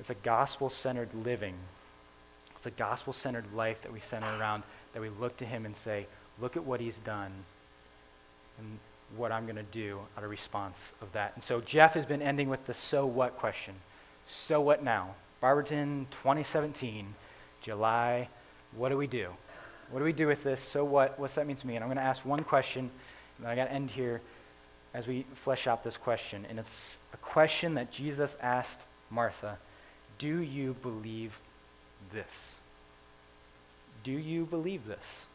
It's 0.00 0.10
a 0.10 0.14
gospel 0.14 0.70
centered 0.70 1.10
living. 1.14 1.54
It's 2.56 2.66
a 2.66 2.70
gospel 2.70 3.12
centered 3.12 3.52
life 3.54 3.82
that 3.82 3.92
we 3.92 4.00
center 4.00 4.26
around, 4.38 4.62
that 4.92 5.02
we 5.02 5.08
look 5.08 5.36
to 5.38 5.44
Him 5.44 5.66
and 5.66 5.76
say, 5.76 6.06
Look 6.40 6.56
at 6.56 6.64
what 6.64 6.80
He's 6.80 6.98
done, 6.98 7.30
and 8.58 8.78
what 9.16 9.32
I'm 9.32 9.44
going 9.44 9.56
to 9.56 9.62
do 9.62 9.98
out 10.16 10.24
of 10.24 10.30
response 10.30 10.92
of 11.00 11.12
that. 11.12 11.32
And 11.34 11.42
so 11.42 11.60
Jeff 11.60 11.94
has 11.94 12.06
been 12.06 12.22
ending 12.22 12.48
with 12.48 12.66
the 12.66 12.74
so 12.74 13.06
what 13.06 13.36
question. 13.36 13.74
So 14.26 14.60
what 14.60 14.82
now? 14.82 15.14
Barberton 15.40 16.06
2017, 16.10 17.14
July. 17.60 18.28
What 18.76 18.88
do 18.88 18.96
we 18.96 19.06
do? 19.06 19.28
What 19.90 19.98
do 19.98 20.04
we 20.04 20.12
do 20.12 20.26
with 20.26 20.42
this? 20.42 20.60
So 20.60 20.84
what? 20.84 21.18
What's 21.18 21.34
that 21.34 21.46
mean 21.46 21.56
to 21.56 21.66
me? 21.66 21.76
And 21.76 21.84
I'm 21.84 21.88
going 21.88 21.98
to 21.98 22.02
ask 22.02 22.24
one 22.24 22.42
question, 22.42 22.90
and 23.38 23.46
I 23.46 23.54
got 23.54 23.66
to 23.66 23.72
end 23.72 23.90
here 23.90 24.20
as 24.94 25.06
we 25.06 25.26
flesh 25.34 25.66
out 25.66 25.84
this 25.84 25.96
question. 25.96 26.46
And 26.48 26.58
it's 26.58 26.98
a 27.12 27.16
question 27.18 27.74
that 27.74 27.90
Jesus 27.90 28.36
asked 28.40 28.80
Martha 29.10 29.58
Do 30.18 30.40
you 30.40 30.74
believe 30.82 31.38
this? 32.12 32.56
Do 34.02 34.12
you 34.12 34.46
believe 34.46 34.86
this? 34.86 35.26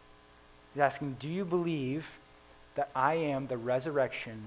He's 0.74 0.82
asking, 0.82 1.18
Do 1.20 1.30
you 1.30 1.46
believe 1.46 2.19
that 2.80 2.90
I 2.96 3.16
am 3.16 3.48
the 3.48 3.58
resurrection 3.58 4.42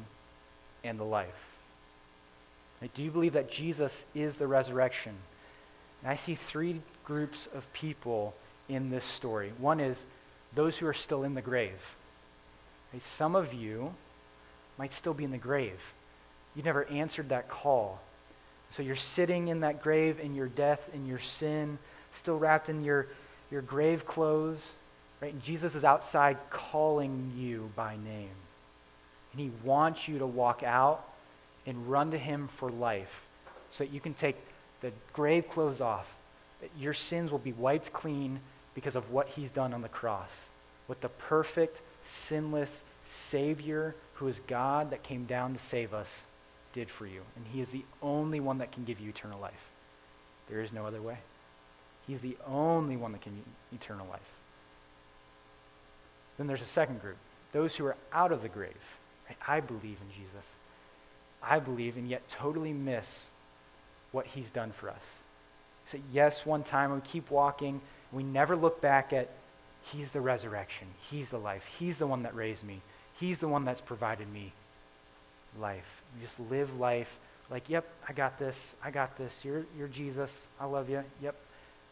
and 0.82 0.98
the 0.98 1.04
life? 1.04 1.48
do 2.94 3.02
you 3.02 3.10
believe 3.10 3.34
that 3.34 3.50
Jesus 3.50 4.06
is 4.14 4.38
the 4.38 4.46
resurrection? 4.46 5.12
And 6.02 6.10
I 6.10 6.16
see 6.16 6.34
three 6.34 6.80
groups 7.04 7.46
of 7.54 7.70
people 7.74 8.34
in 8.70 8.88
this 8.88 9.04
story. 9.04 9.52
One 9.58 9.80
is 9.80 10.06
those 10.54 10.78
who 10.78 10.86
are 10.86 10.94
still 10.94 11.24
in 11.24 11.34
the 11.34 11.42
grave. 11.42 11.78
Some 13.02 13.36
of 13.36 13.52
you 13.52 13.92
might 14.78 14.94
still 14.94 15.12
be 15.12 15.24
in 15.24 15.30
the 15.30 15.36
grave. 15.36 15.78
You 16.56 16.62
never 16.62 16.86
answered 16.86 17.28
that 17.28 17.50
call. 17.50 18.00
So 18.70 18.82
you're 18.82 18.96
sitting 18.96 19.48
in 19.48 19.60
that 19.60 19.82
grave 19.82 20.18
in 20.18 20.34
your 20.34 20.48
death, 20.48 20.88
in 20.94 21.06
your 21.06 21.18
sin, 21.18 21.78
still 22.14 22.38
wrapped 22.38 22.70
in 22.70 22.82
your, 22.82 23.08
your 23.50 23.60
grave 23.60 24.06
clothes. 24.06 24.72
Right? 25.22 25.32
And 25.32 25.42
Jesus 25.42 25.76
is 25.76 25.84
outside 25.84 26.36
calling 26.50 27.32
you 27.36 27.70
by 27.76 27.94
name. 27.94 28.28
And 29.32 29.40
he 29.40 29.52
wants 29.62 30.08
you 30.08 30.18
to 30.18 30.26
walk 30.26 30.64
out 30.64 31.04
and 31.64 31.88
run 31.88 32.10
to 32.10 32.18
him 32.18 32.48
for 32.48 32.68
life 32.68 33.24
so 33.70 33.84
that 33.84 33.92
you 33.92 34.00
can 34.00 34.14
take 34.14 34.36
the 34.80 34.90
grave 35.12 35.48
clothes 35.48 35.80
off, 35.80 36.12
that 36.60 36.70
your 36.76 36.92
sins 36.92 37.30
will 37.30 37.38
be 37.38 37.52
wiped 37.52 37.92
clean 37.92 38.40
because 38.74 38.96
of 38.96 39.12
what 39.12 39.28
he's 39.28 39.52
done 39.52 39.72
on 39.72 39.80
the 39.80 39.88
cross. 39.88 40.48
What 40.88 41.00
the 41.00 41.08
perfect, 41.08 41.80
sinless 42.04 42.82
Savior, 43.06 43.94
who 44.14 44.26
is 44.26 44.40
God 44.40 44.90
that 44.90 45.04
came 45.04 45.24
down 45.24 45.54
to 45.54 45.60
save 45.60 45.94
us, 45.94 46.24
did 46.72 46.90
for 46.90 47.06
you. 47.06 47.20
And 47.36 47.46
he 47.52 47.60
is 47.60 47.70
the 47.70 47.84
only 48.02 48.40
one 48.40 48.58
that 48.58 48.72
can 48.72 48.84
give 48.84 48.98
you 48.98 49.10
eternal 49.10 49.38
life. 49.38 49.70
There 50.48 50.60
is 50.60 50.72
no 50.72 50.84
other 50.84 51.00
way. 51.00 51.18
He's 52.08 52.22
the 52.22 52.36
only 52.46 52.96
one 52.96 53.12
that 53.12 53.20
can 53.20 53.36
give 53.36 53.80
eternal 53.80 54.08
life. 54.10 54.31
Then 56.42 56.48
there's 56.48 56.60
a 56.60 56.66
second 56.66 57.00
group, 57.00 57.18
those 57.52 57.76
who 57.76 57.86
are 57.86 57.94
out 58.12 58.32
of 58.32 58.42
the 58.42 58.48
grave. 58.48 58.74
I 59.46 59.60
believe 59.60 59.98
in 60.00 60.10
Jesus. 60.10 60.50
I 61.40 61.60
believe, 61.60 61.96
and 61.96 62.08
yet 62.08 62.26
totally 62.26 62.72
miss 62.72 63.30
what 64.10 64.26
he's 64.26 64.50
done 64.50 64.72
for 64.72 64.90
us. 64.90 65.04
So, 65.86 65.98
yes, 66.12 66.44
one 66.44 66.64
time 66.64 66.92
we 66.92 67.00
keep 67.02 67.30
walking, 67.30 67.80
we 68.10 68.24
never 68.24 68.56
look 68.56 68.80
back 68.80 69.12
at 69.12 69.28
he's 69.84 70.10
the 70.10 70.20
resurrection, 70.20 70.88
he's 71.12 71.30
the 71.30 71.38
life, 71.38 71.64
he's 71.78 71.98
the 71.98 72.08
one 72.08 72.24
that 72.24 72.34
raised 72.34 72.64
me, 72.64 72.80
he's 73.20 73.38
the 73.38 73.46
one 73.46 73.64
that's 73.64 73.80
provided 73.80 74.26
me 74.32 74.50
life. 75.60 76.02
We 76.16 76.26
just 76.26 76.40
live 76.50 76.76
life 76.80 77.20
like, 77.50 77.70
yep, 77.70 77.86
I 78.08 78.14
got 78.14 78.40
this, 78.40 78.74
I 78.82 78.90
got 78.90 79.16
this, 79.16 79.44
you're, 79.44 79.64
you're 79.78 79.86
Jesus, 79.86 80.48
I 80.58 80.64
love 80.64 80.90
you, 80.90 81.04
yep. 81.22 81.36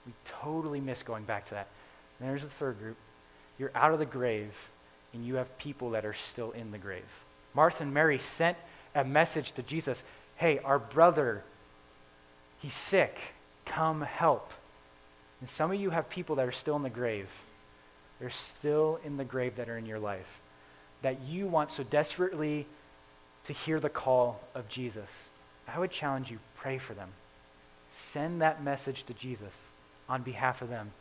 We 0.06 0.12
totally 0.24 0.80
miss 0.80 1.04
going 1.04 1.22
back 1.22 1.44
to 1.46 1.54
that. 1.54 1.68
And 2.18 2.28
there's 2.28 2.42
the 2.42 2.48
third 2.48 2.80
group. 2.80 2.96
You're 3.60 3.70
out 3.74 3.92
of 3.92 3.98
the 3.98 4.06
grave, 4.06 4.54
and 5.12 5.22
you 5.22 5.34
have 5.34 5.58
people 5.58 5.90
that 5.90 6.06
are 6.06 6.14
still 6.14 6.50
in 6.52 6.70
the 6.70 6.78
grave. 6.78 7.04
Martha 7.52 7.82
and 7.82 7.92
Mary 7.92 8.18
sent 8.18 8.56
a 8.94 9.04
message 9.04 9.52
to 9.52 9.62
Jesus 9.62 10.02
hey, 10.36 10.58
our 10.60 10.78
brother, 10.78 11.42
he's 12.60 12.72
sick. 12.72 13.20
Come 13.66 14.00
help. 14.00 14.50
And 15.40 15.48
some 15.50 15.70
of 15.70 15.78
you 15.78 15.90
have 15.90 16.08
people 16.08 16.36
that 16.36 16.48
are 16.48 16.52
still 16.52 16.76
in 16.76 16.82
the 16.82 16.88
grave. 16.88 17.28
They're 18.18 18.30
still 18.30 18.98
in 19.04 19.18
the 19.18 19.24
grave 19.24 19.56
that 19.56 19.68
are 19.68 19.76
in 19.76 19.84
your 19.84 19.98
life. 19.98 20.40
That 21.02 21.20
you 21.20 21.46
want 21.46 21.70
so 21.70 21.82
desperately 21.82 22.64
to 23.44 23.52
hear 23.52 23.78
the 23.78 23.90
call 23.90 24.40
of 24.54 24.66
Jesus. 24.70 25.10
I 25.68 25.78
would 25.78 25.90
challenge 25.90 26.30
you 26.30 26.38
pray 26.56 26.78
for 26.78 26.94
them. 26.94 27.10
Send 27.90 28.40
that 28.40 28.64
message 28.64 29.02
to 29.04 29.12
Jesus 29.12 29.52
on 30.08 30.22
behalf 30.22 30.62
of 30.62 30.70
them. 30.70 30.92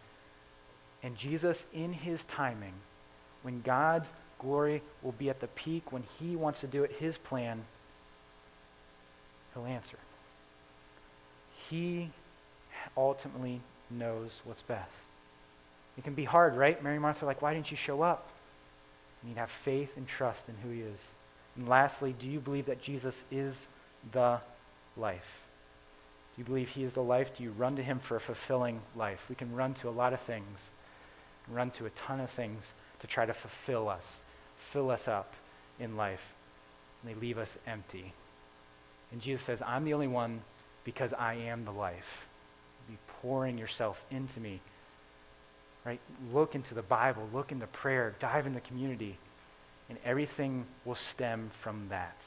And 1.04 1.16
Jesus, 1.16 1.66
in 1.74 1.94
his 1.94 2.24
timing, 2.26 2.74
when 3.44 3.62
God's 3.62 4.12
glory 4.38 4.82
will 5.02 5.14
be 5.14 5.30
at 5.30 5.40
the 5.40 5.48
peak, 5.48 5.92
when 5.92 6.04
he 6.20 6.36
wants 6.36 6.62
to 6.62 6.68
do 6.68 6.84
it, 6.84 6.92
his 7.00 7.18
plan, 7.18 7.62
He'll 9.54 9.66
answer. 9.66 9.98
He 11.70 12.10
ultimately 12.96 13.62
knows 13.90 14.42
what's 14.46 14.62
best. 14.62 14.92
It 15.98 16.04
can 16.04 16.14
be 16.14 16.24
hard, 16.24 16.56
right? 16.56 16.82
Mary 16.82 16.96
and 16.96 17.02
Martha 17.02 17.26
are 17.26 17.28
like, 17.28 17.42
why 17.42 17.54
didn't 17.54 17.72
you 17.72 17.78
show 17.78 18.02
up? 18.02 18.28
You 19.22 19.30
need 19.30 19.34
to 19.36 19.42
have 19.42 19.50
faith 19.50 19.98
and 19.98 20.08
trust 20.08 20.48
in 20.48 20.56
who 20.64 20.70
he 20.70 20.82
is. 20.82 21.00
And 21.58 21.68
lastly, 21.68 22.16
do 22.18 22.30
you 22.30 22.40
believe 22.40 22.68
that 22.68 22.82
Jesus 22.82 23.24
is 23.32 23.68
the 24.12 24.40
life? 24.96 25.42
Do 26.36 26.42
you 26.42 26.46
believe 26.46 26.70
he 26.70 26.84
is 26.84 26.94
the 26.94 27.04
life? 27.04 27.36
Do 27.36 27.44
you 27.44 27.52
run 27.52 27.76
to 27.76 27.84
him 27.84 28.00
for 28.00 28.16
a 28.16 28.22
fulfilling 28.22 28.80
life? 28.96 29.26
We 29.28 29.36
can 29.36 29.54
run 29.54 29.74
to 29.76 29.90
a 29.90 29.92
lot 29.92 30.14
of 30.14 30.22
things, 30.22 30.70
run 31.52 31.72
to 31.72 31.86
a 31.86 31.90
ton 31.92 32.20
of 32.20 32.30
things 32.30 32.74
to 33.00 33.08
try 33.08 33.26
to 33.26 33.34
fulfill 33.34 33.90
us, 33.90 34.22
fill 34.58 34.92
us 34.92 35.08
up 35.08 35.34
in 35.80 35.98
life. 35.98 36.34
And 37.02 37.12
they 37.12 37.20
leave 37.20 37.38
us 37.38 37.58
empty. 37.66 38.14
And 39.12 39.22
Jesus 39.22 39.46
says, 39.46 39.62
I'm 39.66 39.86
the 39.86 39.94
only 39.94 40.08
one 40.08 40.42
because 40.84 41.14
I 41.14 41.36
am 41.36 41.66
the 41.66 41.72
life. 41.72 42.28
Be 42.88 42.98
pouring 43.22 43.58
yourself 43.58 44.04
into 44.12 44.40
me. 44.40 44.60
Right? 45.86 46.00
Look 46.34 46.56
into 46.56 46.74
the 46.74 46.82
Bible, 46.82 47.28
look 47.34 47.52
into 47.52 47.68
prayer, 47.68 48.14
dive 48.20 48.46
into 48.46 48.60
community, 48.60 49.18
and 49.88 49.98
everything 50.06 50.66
will 50.86 50.96
stem 50.96 51.50
from 51.52 51.88
that. 51.90 52.24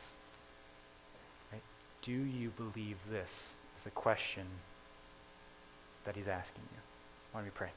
Right? 1.53 1.63
Do 2.01 2.13
you 2.13 2.51
believe 2.51 2.97
this? 3.11 3.55
Is 3.77 3.85
the 3.85 3.91
question 3.91 4.47
that 6.05 6.17
he's 6.17 6.29
asking 6.29 6.63
you. 6.73 6.79
Why 7.33 7.41
don't 7.41 7.47
we 7.47 7.51
pray? 7.51 7.71